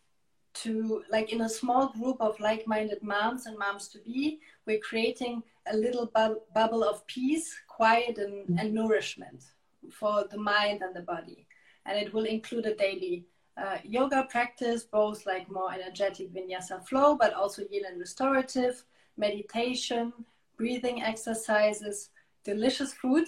to, 0.55 1.03
like, 1.11 1.31
in 1.31 1.41
a 1.41 1.49
small 1.49 1.89
group 1.89 2.17
of 2.19 2.39
like 2.39 2.65
minded 2.67 3.03
moms 3.03 3.45
and 3.45 3.57
moms 3.57 3.87
to 3.89 3.99
be, 3.99 4.39
we're 4.65 4.79
creating 4.79 5.43
a 5.67 5.75
little 5.75 6.07
bu- 6.15 6.39
bubble 6.53 6.83
of 6.83 7.05
peace, 7.07 7.55
quiet, 7.67 8.17
and, 8.17 8.47
mm. 8.47 8.59
and, 8.59 8.73
nourishment 8.73 9.43
for 9.91 10.25
the 10.31 10.37
mind 10.37 10.81
and 10.81 10.95
the 10.95 11.01
body. 11.01 11.45
And 11.85 11.97
it 11.97 12.13
will 12.13 12.25
include 12.25 12.65
a 12.65 12.75
daily 12.75 13.25
uh, 13.57 13.77
yoga 13.83 14.27
practice, 14.29 14.83
both 14.83 15.25
like 15.25 15.49
more 15.49 15.73
energetic 15.73 16.33
vinyasa 16.33 16.87
flow, 16.87 17.15
but 17.15 17.33
also 17.33 17.63
yin 17.69 17.85
and 17.85 17.99
restorative, 17.99 18.83
meditation, 19.17 20.11
breathing 20.57 21.03
exercises, 21.03 22.09
delicious 22.43 22.93
food 22.93 23.27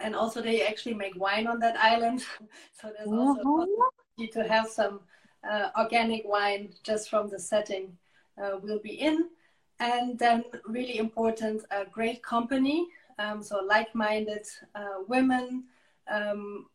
and 0.00 0.14
also 0.14 0.40
they 0.40 0.62
actually 0.66 0.94
make 0.94 1.18
wine 1.18 1.46
on 1.46 1.58
that 1.58 1.76
island 1.78 2.24
so 2.72 2.92
there's 2.96 3.10
also 3.10 3.66
mm-hmm. 3.66 4.24
to 4.32 4.48
have 4.48 4.68
some 4.68 5.00
uh, 5.48 5.68
organic 5.78 6.22
wine 6.26 6.72
just 6.82 7.08
from 7.08 7.28
the 7.28 7.38
setting 7.38 7.96
uh, 8.42 8.58
we'll 8.62 8.80
be 8.80 9.00
in 9.00 9.28
and 9.80 10.18
then 10.18 10.44
really 10.66 10.98
important 10.98 11.62
uh, 11.70 11.84
great 11.92 12.22
company 12.22 12.86
um, 13.18 13.42
so 13.42 13.60
like-minded 13.64 14.46
uh, 14.74 15.02
women 15.08 15.64
um, 16.10 16.66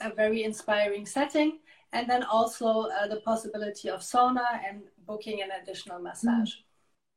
a 0.00 0.10
very 0.10 0.44
inspiring 0.44 1.06
setting 1.06 1.58
and 1.92 2.08
then 2.08 2.22
also 2.24 2.88
uh, 2.88 3.06
the 3.06 3.20
possibility 3.20 3.88
of 3.88 4.00
sauna 4.00 4.60
and 4.68 4.82
booking 5.06 5.42
an 5.42 5.48
additional 5.62 5.98
massage 5.98 6.54
mm. 6.54 6.65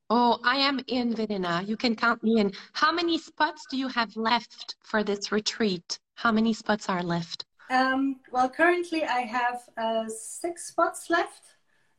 Oh, 0.09 0.39
I 0.43 0.57
am 0.57 0.79
in, 0.87 1.15
Verena. 1.15 1.63
You 1.65 1.77
can 1.77 1.95
count 1.95 2.23
me 2.23 2.39
in. 2.39 2.51
How 2.73 2.91
many 2.91 3.19
spots 3.19 3.67
do 3.69 3.77
you 3.77 3.87
have 3.89 4.15
left 4.15 4.75
for 4.83 5.03
this 5.03 5.31
retreat? 5.31 5.99
How 6.15 6.31
many 6.31 6.53
spots 6.53 6.89
are 6.89 7.03
left? 7.03 7.45
Um, 7.69 8.19
well, 8.31 8.49
currently 8.49 9.03
I 9.03 9.21
have 9.21 9.61
uh, 9.77 10.05
six 10.07 10.69
spots 10.69 11.11
left, 11.11 11.43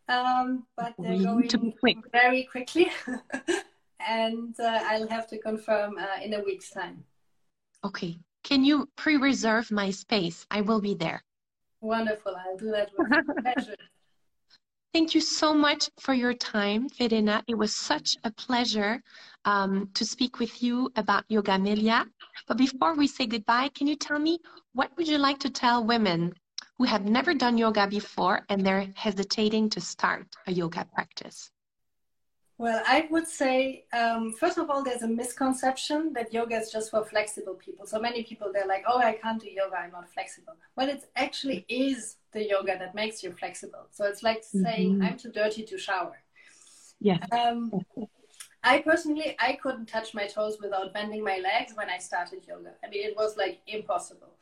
um, 0.09 0.67
but 0.77 0.95
they're 0.99 1.23
going 1.23 1.73
quick. 1.79 1.99
very 2.11 2.43
quickly. 2.51 2.91
and 4.09 4.59
uh, 4.59 4.81
I'll 4.87 5.09
have 5.09 5.29
to 5.29 5.39
confirm 5.39 5.97
uh, 5.97 6.23
in 6.25 6.35
a 6.35 6.43
week's 6.43 6.71
time. 6.71 7.05
Okay. 7.85 8.19
Can 8.43 8.65
you 8.65 8.89
pre 8.97 9.17
reserve 9.17 9.71
my 9.71 9.91
space? 9.91 10.47
I 10.51 10.63
will 10.63 10.81
be 10.81 10.95
there. 10.95 11.23
Wonderful. 11.81 12.35
I'll 12.35 12.57
do 12.57 12.73
that 12.73 12.91
with 12.99 13.37
pleasure. 13.43 13.77
Thank 14.93 15.15
you 15.15 15.21
so 15.21 15.55
much 15.55 15.89
for 16.01 16.15
your 16.15 16.35
time, 16.35 16.89
Verena. 16.89 17.45
It 17.47 17.55
was 17.55 17.77
such 17.77 18.17
a 18.25 18.31
pleasure 18.33 19.01
um, 19.45 19.89
to 19.95 20.05
speak 20.05 20.41
with 20.41 20.65
you 20.65 20.91
about 20.97 21.25
Yoga 21.29 21.57
Melia. 21.61 22.07
But 22.49 22.57
before 22.57 22.97
we 22.97 23.07
say 23.07 23.27
goodbye, 23.27 23.69
can 23.69 23.87
you 23.87 23.95
tell 23.95 24.19
me 24.19 24.41
what 24.73 24.91
would 24.97 25.07
you 25.07 25.19
like 25.19 25.39
to 25.41 25.51
tell 25.51 25.85
women 25.85 26.35
who 26.77 26.85
have 26.85 27.05
never 27.05 27.35
done 27.35 27.57
yoga 27.57 27.87
before 27.87 28.45
and 28.49 28.67
they're 28.67 28.89
hesitating 28.97 29.71
to 29.71 29.81
start 29.81 30.27
a 30.49 30.53
yoga 30.53 30.85
practice? 30.93 31.53
Well, 32.59 32.83
I 32.87 33.07
would 33.11 33.29
say, 33.29 33.85
um, 33.93 34.33
first 34.33 34.59
of 34.59 34.69
all, 34.71 34.83
there's 34.83 35.03
a 35.03 35.09
misconception 35.09 36.13
that 36.15 36.33
yoga 36.35 36.57
is 36.57 36.71
just 36.71 36.91
for 36.91 37.05
flexible 37.05 37.55
people. 37.55 37.87
So 37.87 38.01
many 38.01 38.25
people, 38.25 38.51
they're 38.53 38.67
like, 38.67 38.85
oh, 38.89 38.99
I 38.99 39.13
can't 39.13 39.41
do 39.41 39.49
yoga, 39.49 39.77
I'm 39.79 39.93
not 39.93 40.13
flexible. 40.13 40.55
Well, 40.77 40.89
it 40.89 41.05
actually 41.17 41.65
is 41.69 42.17
the 42.33 42.47
yoga 42.47 42.79
that 42.79 42.95
makes 42.95 43.23
you 43.23 43.33
flexible. 43.33 43.87
So 43.91 44.05
it's 44.05 44.23
like 44.23 44.43
mm-hmm. 44.43 44.63
saying, 44.63 45.03
I'm 45.03 45.17
too 45.17 45.31
dirty 45.31 45.65
to 45.65 45.79
shower. 45.79 46.23
Yeah. 47.01 47.19
Um, 47.33 47.73
I 48.63 48.79
personally, 48.81 49.37
I 49.39 49.55
couldn't 49.55 49.87
touch 49.87 50.13
my 50.13 50.27
toes 50.27 50.59
without 50.61 50.93
bending 50.93 51.25
my 51.25 51.39
legs 51.39 51.73
when 51.75 51.89
I 51.89 51.99
started 51.99 52.47
yoga. 52.47 52.73
I 52.85 52.91
mean, 52.91 53.07
it 53.07 53.17
was 53.17 53.37
like 53.37 53.61
impossible. 53.67 54.35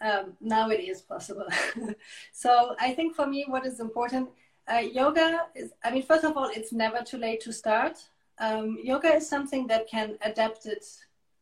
Um, 0.00 0.32
now 0.40 0.70
it 0.70 0.80
is 0.80 1.02
possible. 1.02 1.46
so 2.32 2.74
I 2.80 2.92
think 2.94 3.14
for 3.14 3.26
me, 3.26 3.44
what 3.46 3.66
is 3.66 3.80
important 3.80 4.30
uh, 4.70 4.78
yoga 4.78 5.46
is, 5.54 5.72
I 5.84 5.90
mean, 5.90 6.02
first 6.02 6.24
of 6.24 6.36
all, 6.36 6.50
it's 6.54 6.72
never 6.72 7.02
too 7.02 7.18
late 7.18 7.40
to 7.42 7.52
start. 7.52 7.98
um, 8.38 8.78
yoga 8.82 9.14
is 9.16 9.28
something 9.28 9.66
that 9.66 9.86
can 9.86 10.16
adapt 10.22 10.64
it, 10.64 10.84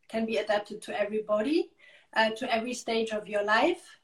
can 0.09 0.25
be 0.25 0.37
adapted 0.37 0.81
to 0.81 0.99
everybody, 0.99 1.71
uh, 2.13 2.31
to 2.31 2.53
every 2.53 2.73
stage 2.73 3.11
of 3.11 3.27
your 3.27 3.43
life. 3.43 3.98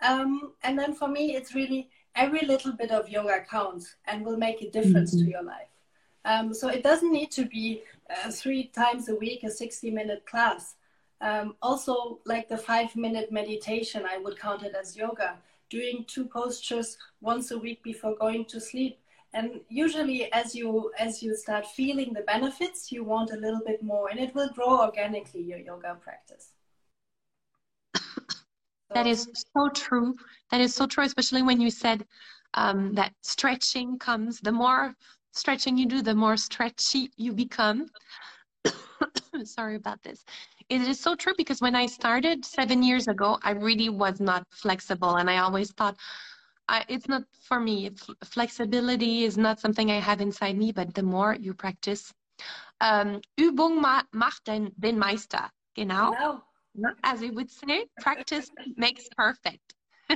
Um, 0.00 0.52
and 0.62 0.78
then 0.78 0.94
for 0.94 1.08
me, 1.08 1.34
it's 1.34 1.54
really 1.54 1.88
every 2.14 2.40
little 2.46 2.72
bit 2.72 2.90
of 2.90 3.08
yoga 3.08 3.44
counts 3.48 3.96
and 4.06 4.24
will 4.24 4.36
make 4.36 4.62
a 4.62 4.70
difference 4.70 5.14
mm-hmm. 5.14 5.24
to 5.24 5.30
your 5.30 5.42
life. 5.42 5.68
Um, 6.24 6.52
so 6.52 6.68
it 6.68 6.82
doesn't 6.82 7.12
need 7.12 7.30
to 7.32 7.44
be 7.44 7.82
uh, 8.10 8.30
three 8.30 8.64
times 8.64 9.08
a 9.08 9.14
week, 9.14 9.44
a 9.44 9.50
60 9.50 9.90
minute 9.90 10.26
class. 10.26 10.74
Um, 11.20 11.54
also, 11.62 12.18
like 12.26 12.48
the 12.48 12.58
five 12.58 12.94
minute 12.96 13.30
meditation, 13.30 14.04
I 14.08 14.18
would 14.18 14.38
count 14.38 14.62
it 14.62 14.74
as 14.78 14.96
yoga. 14.96 15.38
Doing 15.70 16.04
two 16.06 16.26
postures 16.26 16.96
once 17.20 17.50
a 17.50 17.58
week 17.58 17.82
before 17.82 18.16
going 18.16 18.44
to 18.46 18.60
sleep. 18.60 18.98
And 19.34 19.60
usually, 19.68 20.32
as 20.32 20.54
you 20.54 20.92
as 20.98 21.22
you 21.22 21.36
start 21.36 21.66
feeling 21.66 22.12
the 22.12 22.22
benefits, 22.22 22.90
you 22.92 23.04
want 23.04 23.32
a 23.32 23.36
little 23.36 23.60
bit 23.66 23.82
more, 23.82 24.08
and 24.08 24.18
it 24.18 24.34
will 24.34 24.48
grow 24.50 24.80
organically 24.80 25.42
your 25.42 25.58
yoga 25.58 25.96
practice. 26.00 26.55
That 28.94 29.06
is 29.06 29.28
so 29.56 29.68
true. 29.68 30.14
That 30.50 30.60
is 30.60 30.74
so 30.74 30.86
true, 30.86 31.04
especially 31.04 31.42
when 31.42 31.60
you 31.60 31.70
said 31.70 32.06
um, 32.54 32.94
that 32.94 33.12
stretching 33.22 33.98
comes. 33.98 34.40
The 34.40 34.52
more 34.52 34.94
stretching 35.32 35.76
you 35.76 35.86
do, 35.86 36.02
the 36.02 36.14
more 36.14 36.36
stretchy 36.36 37.10
you 37.16 37.32
become. 37.32 37.88
Sorry 39.44 39.76
about 39.76 40.02
this. 40.02 40.24
It 40.68 40.80
is 40.80 40.98
so 40.98 41.14
true 41.14 41.34
because 41.36 41.60
when 41.60 41.76
I 41.76 41.86
started 41.86 42.44
seven 42.44 42.82
years 42.82 43.08
ago, 43.08 43.38
I 43.42 43.50
really 43.50 43.88
was 43.88 44.20
not 44.20 44.46
flexible, 44.50 45.16
and 45.16 45.30
I 45.30 45.38
always 45.38 45.72
thought. 45.72 45.96
I, 46.68 46.84
it's 46.88 47.06
not 47.06 47.22
for 47.42 47.60
me. 47.60 47.92
flexibility 48.24 49.22
is 49.22 49.38
not 49.38 49.60
something 49.60 49.88
I 49.88 50.00
have 50.00 50.20
inside 50.20 50.58
me, 50.58 50.72
but 50.72 50.94
the 50.94 51.02
more 51.04 51.36
you 51.36 51.54
practice, 51.54 52.12
um, 52.80 53.20
Übung 53.38 53.80
macht 53.80 54.46
den, 54.46 54.72
den 54.76 54.98
Meister. 54.98 55.48
Genau. 55.76 56.10
genau 56.10 56.45
as 57.02 57.20
we 57.20 57.30
would 57.30 57.50
say, 57.50 57.86
practice 58.00 58.50
makes 58.76 59.08
perfect. 59.16 59.74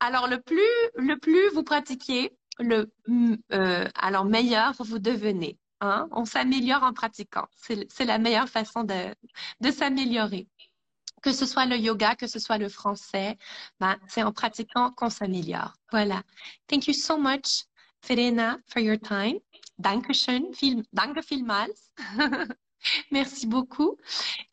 alors, 0.00 0.28
le 0.28 0.40
plus, 0.40 0.60
le 0.96 1.16
plus 1.16 1.48
vous 1.50 1.62
pratiquez, 1.62 2.32
le 2.58 2.92
euh, 3.52 3.88
alors 3.94 4.24
meilleur 4.24 4.74
vous 4.78 4.98
devenez. 4.98 5.58
Hein? 5.80 6.08
On 6.12 6.24
s'améliore 6.24 6.82
en 6.82 6.92
pratiquant. 6.92 7.46
C'est 7.56 8.04
la 8.04 8.18
meilleure 8.18 8.48
façon 8.48 8.84
de, 8.84 9.14
de 9.60 9.70
s'améliorer. 9.70 10.46
Que 11.22 11.32
ce 11.32 11.46
soit 11.46 11.66
le 11.66 11.76
yoga, 11.76 12.16
que 12.16 12.26
ce 12.26 12.38
soit 12.38 12.58
le 12.58 12.68
français, 12.68 13.36
ben, 13.78 13.96
c'est 14.08 14.22
en 14.22 14.32
pratiquant 14.32 14.90
qu'on 14.90 15.10
s'améliore. 15.10 15.74
Voilà. 15.90 16.22
Thank 16.66 16.86
you 16.86 16.94
so 16.94 17.18
much, 17.18 17.64
Verena, 18.06 18.58
for 18.66 18.80
your 18.80 18.98
time. 18.98 19.38
Dankeschön. 19.78 20.52
Viel, 20.52 20.84
danke 20.92 21.22
vielmals. 21.22 21.90
Merci 23.10 23.46
beaucoup. 23.46 23.98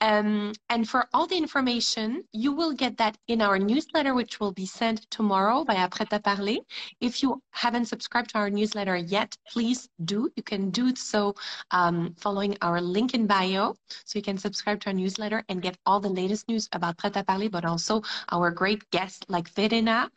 Um, 0.02 0.54
and 0.70 0.88
for 0.88 1.08
all 1.14 1.28
the 1.28 1.38
information, 1.38 2.24
you 2.32 2.52
will 2.52 2.74
get 2.74 2.98
that 2.98 3.18
in 3.28 3.42
our 3.42 3.58
newsletter, 3.58 4.14
which 4.14 4.40
will 4.40 4.52
be 4.52 4.66
sent 4.66 5.10
tomorrow 5.10 5.64
by 5.64 5.76
Prêt 5.88 6.10
à 6.10 6.22
Parler. 6.22 6.58
If 7.00 7.24
you 7.24 7.42
haven't 7.52 7.86
subscribed 7.86 8.32
to 8.32 8.38
our 8.38 8.50
newsletter 8.50 8.96
yet, 8.96 9.38
please 9.48 9.90
do. 10.06 10.30
You 10.36 10.44
can 10.44 10.70
do 10.70 10.96
so 10.96 11.36
um, 11.72 12.16
following 12.20 12.58
our 12.62 12.82
link 12.82 13.14
in 13.14 13.28
bio. 13.28 13.76
So 14.06 14.20
you 14.20 14.24
can 14.24 14.38
subscribe 14.38 14.80
to 14.82 14.88
our 14.88 14.94
newsletter 14.94 15.44
and 15.50 15.62
get 15.62 15.78
all 15.86 16.00
the 16.00 16.10
latest 16.10 16.48
news 16.48 16.68
about 16.74 16.98
Prêt 16.98 17.14
à 17.14 17.26
Parler, 17.26 17.50
but 17.50 17.66
also 17.66 18.02
our 18.32 18.52
great 18.52 18.90
guests 18.92 19.26
like 19.30 19.50
Verena, 19.50 20.10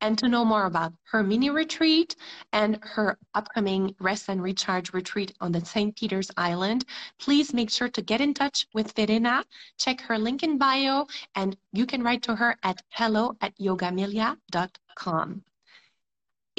and 0.00 0.18
to 0.18 0.28
know 0.28 0.44
more 0.44 0.66
about 0.66 0.92
her 1.10 1.22
mini 1.22 1.50
retreat 1.50 2.16
and 2.52 2.78
her 2.82 3.18
upcoming 3.34 3.94
rest 4.00 4.28
and 4.28 4.42
recharge 4.42 4.92
retreat 4.92 5.32
on 5.40 5.52
the 5.52 5.64
St. 5.64 5.94
Peter's 5.96 6.30
Island. 6.36 6.84
Please 7.18 7.52
make 7.58 7.70
sure 7.78 7.90
to 7.96 8.02
get 8.12 8.20
in 8.20 8.32
touch 8.40 8.58
with 8.72 8.88
Verena. 8.94 9.44
Check 9.84 10.00
her 10.08 10.16
link 10.26 10.44
in 10.46 10.58
bio, 10.58 11.06
and 11.34 11.50
you 11.72 11.84
can 11.92 12.00
write 12.06 12.22
to 12.28 12.34
her 12.40 12.50
at 12.62 12.78
hello 12.98 13.24
at 13.40 13.52
yogamelia.com. 13.58 15.42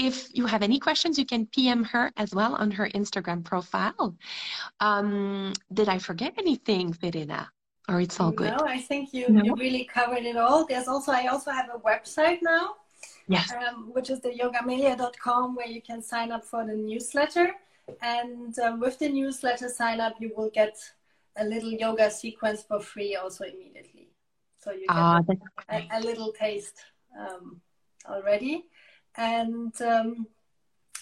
If 0.10 0.16
you 0.38 0.46
have 0.54 0.64
any 0.70 0.80
questions, 0.88 1.14
you 1.20 1.26
can 1.34 1.46
PM 1.56 1.84
her 1.94 2.12
as 2.24 2.30
well 2.38 2.54
on 2.56 2.70
her 2.72 2.88
Instagram 3.00 3.44
profile. 3.52 4.16
Um, 4.80 5.54
did 5.78 5.88
I 5.96 6.00
forget 6.00 6.34
anything, 6.38 6.86
Verena? 7.02 7.42
Or 7.90 8.02
it's 8.02 8.20
all 8.20 8.32
good? 8.32 8.54
No, 8.58 8.66
I 8.78 8.80
think 8.90 9.14
you, 9.14 9.26
no? 9.30 9.44
you 9.44 9.56
really 9.56 9.86
covered 9.98 10.26
it 10.32 10.38
all. 10.38 10.66
There's 10.70 10.88
also 10.88 11.12
I 11.12 11.28
also 11.28 11.52
have 11.52 11.70
a 11.74 11.80
website 11.92 12.40
now. 12.42 12.76
Yes. 13.28 13.52
Um, 13.54 13.92
which 13.96 14.10
is 14.10 14.20
the 14.26 14.32
yogamelia.com 14.42 15.56
where 15.56 15.72
you 15.76 15.82
can 15.82 16.02
sign 16.02 16.32
up 16.36 16.44
for 16.52 16.62
the 16.66 16.76
newsletter. 16.76 17.48
And 18.02 18.58
um, 18.60 18.80
with 18.80 19.00
the 19.00 19.10
newsletter 19.10 19.70
sign 19.70 20.00
up, 20.00 20.16
you 20.20 20.32
will 20.36 20.50
get 20.50 20.78
a 21.36 21.44
little 21.44 21.72
yoga 21.72 22.10
sequence 22.12 22.64
for 22.64 22.80
free 22.80 23.16
also 23.16 23.46
immediately. 23.46 24.10
So 24.60 24.72
you 24.72 24.82
get 24.82 24.90
ah, 24.90 25.22
a, 25.70 25.88
a, 25.94 26.00
little 26.02 26.34
taste 26.34 26.78
um, 27.18 27.62
already. 28.08 28.66
And 29.16 29.74
um, 29.82 30.28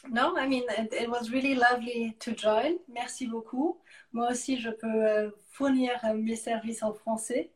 no, 0.10 0.38
I 0.38 0.48
mean, 0.48 0.64
it, 0.70 0.94
it, 0.94 1.10
was 1.10 1.32
really 1.32 1.56
lovely 1.56 2.16
to 2.20 2.34
join. 2.34 2.78
Merci 2.88 3.28
beaucoup. 3.28 3.78
Moi 4.14 4.30
aussi, 4.32 4.60
je 4.60 4.70
peux 4.70 4.88
euh, 4.88 5.32
fournir 5.52 5.92
euh, 6.04 6.14
mes 6.14 6.36
services 6.36 6.84
en 6.84 6.94
français. 6.94 7.52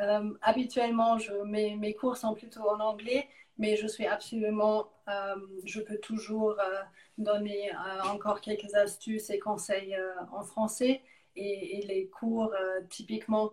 Euh, 0.00 0.34
habituellement, 0.42 1.18
je, 1.18 1.32
mes, 1.44 1.76
mes 1.76 1.94
cours 1.94 2.16
sont 2.16 2.34
plutôt 2.34 2.68
en 2.68 2.80
anglais, 2.80 3.28
mais 3.58 3.76
je 3.76 3.86
suis 3.86 4.06
absolument, 4.06 4.88
euh, 5.08 5.34
je 5.64 5.80
peux 5.80 5.98
toujours 5.98 6.58
euh, 6.60 6.82
donner 7.18 7.72
euh, 7.72 8.02
encore 8.04 8.40
quelques 8.40 8.72
astuces 8.74 9.30
et 9.30 9.38
conseils 9.38 9.96
en 10.32 10.42
français. 10.42 11.02
Et, 11.40 11.84
les 11.86 12.08
cours, 12.08 12.52
typiquement, 12.90 13.52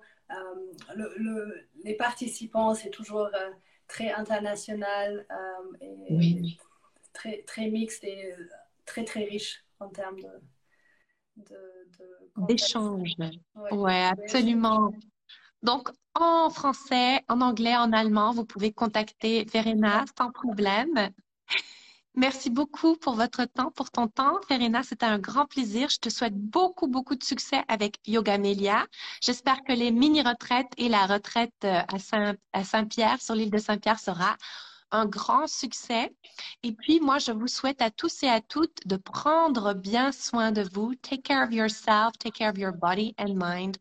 le, 0.96 1.68
les 1.84 1.94
participants, 1.94 2.74
c'est 2.74 2.90
toujours 2.90 3.30
très 3.88 4.12
international 4.12 5.28
et 5.82 6.58
très, 7.14 7.44
très 7.44 7.70
mixte 7.70 8.04
et 8.04 8.34
très, 8.88 9.06
très 9.06 9.26
riche 9.26 9.64
en 9.80 9.90
termes 9.90 10.20
de, 11.38 11.54
d'échange. 12.48 13.12
ouais, 13.72 14.04
absolument. 14.04 14.92
Donc, 15.66 15.90
en 16.14 16.52
français, 16.52 17.22
en 17.28 17.42
anglais, 17.42 17.76
en 17.76 17.92
allemand, 17.92 18.32
vous 18.32 18.46
pouvez 18.46 18.72
contacter 18.72 19.46
Verena 19.46 20.06
sans 20.16 20.32
problème. 20.32 21.10
Merci 22.14 22.52
beaucoup 22.52 22.96
pour 22.98 23.16
votre 23.16 23.46
temps, 23.46 23.72
pour 23.72 23.90
ton 23.90 24.08
temps. 24.08 24.40
Verena, 24.48 24.84
c'était 24.84 25.08
un 25.08 25.18
grand 25.18 25.48
plaisir. 25.48 25.90
Je 25.90 25.98
te 25.98 26.10
souhaite 26.10 26.36
beaucoup, 26.36 26.86
beaucoup 26.88 27.16
de 27.16 27.24
succès 27.24 27.64
avec 27.68 27.98
Yoga 28.06 28.38
Melia. 28.38 28.86
J'espère 29.22 29.64
que 29.64 29.74
les 29.74 29.92
mini-retraites 29.92 30.72
et 30.78 30.88
la 30.88 31.08
retraite 31.08 31.52
euh, 31.64 31.82
à, 31.92 31.98
Saint, 31.98 32.36
à 32.54 32.64
Saint-Pierre, 32.64 33.20
sur 33.20 33.34
l'île 33.34 33.50
de 33.50 33.58
Saint-Pierre, 33.58 34.00
sera 34.00 34.38
un 34.92 35.08
grand 35.08 35.48
succès. 35.48 36.16
Et 36.62 36.74
puis, 36.74 37.00
moi, 37.00 37.18
je 37.18 37.32
vous 37.32 37.48
souhaite 37.48 37.82
à 37.82 37.90
tous 37.90 38.22
et 38.22 38.30
à 38.30 38.40
toutes 38.40 38.86
de 38.86 38.98
prendre 38.98 39.74
bien 39.74 40.12
soin 40.12 40.52
de 40.52 40.62
vous. 40.74 40.94
Take 41.02 41.24
care 41.24 41.44
of 41.44 41.52
yourself, 41.52 42.20
take 42.20 42.36
care 42.38 42.52
of 42.52 42.58
your 42.60 42.72
body 42.72 43.16
and 43.18 43.34
mind. 43.34 43.78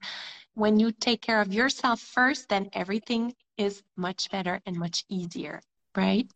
When 0.55 0.79
you 0.81 0.93
take 0.93 1.21
care 1.21 1.41
of 1.41 1.53
yourself 1.53 2.01
first, 2.01 2.49
then 2.49 2.71
everything 2.73 3.35
is 3.59 3.83
much 3.97 4.31
better 4.31 4.61
and 4.67 4.77
much 4.77 5.05
easier, 5.09 5.61
right? 5.97 6.27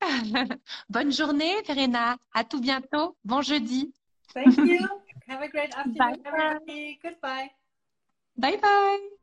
Bonne 0.90 1.10
journée, 1.10 1.62
Verena. 1.66 2.18
À 2.34 2.44
tout 2.44 2.60
bientôt. 2.60 3.16
Bon 3.24 3.42
jeudi. 3.42 3.92
Thank 4.34 4.58
you. 4.58 4.88
Have 5.28 5.42
a 5.42 5.48
great 5.48 5.70
afternoon, 5.74 5.96
Bye. 5.96 6.16
everybody. 6.26 6.98
Goodbye. 7.02 7.50
Bye 8.36 8.56
bye. 8.56 9.14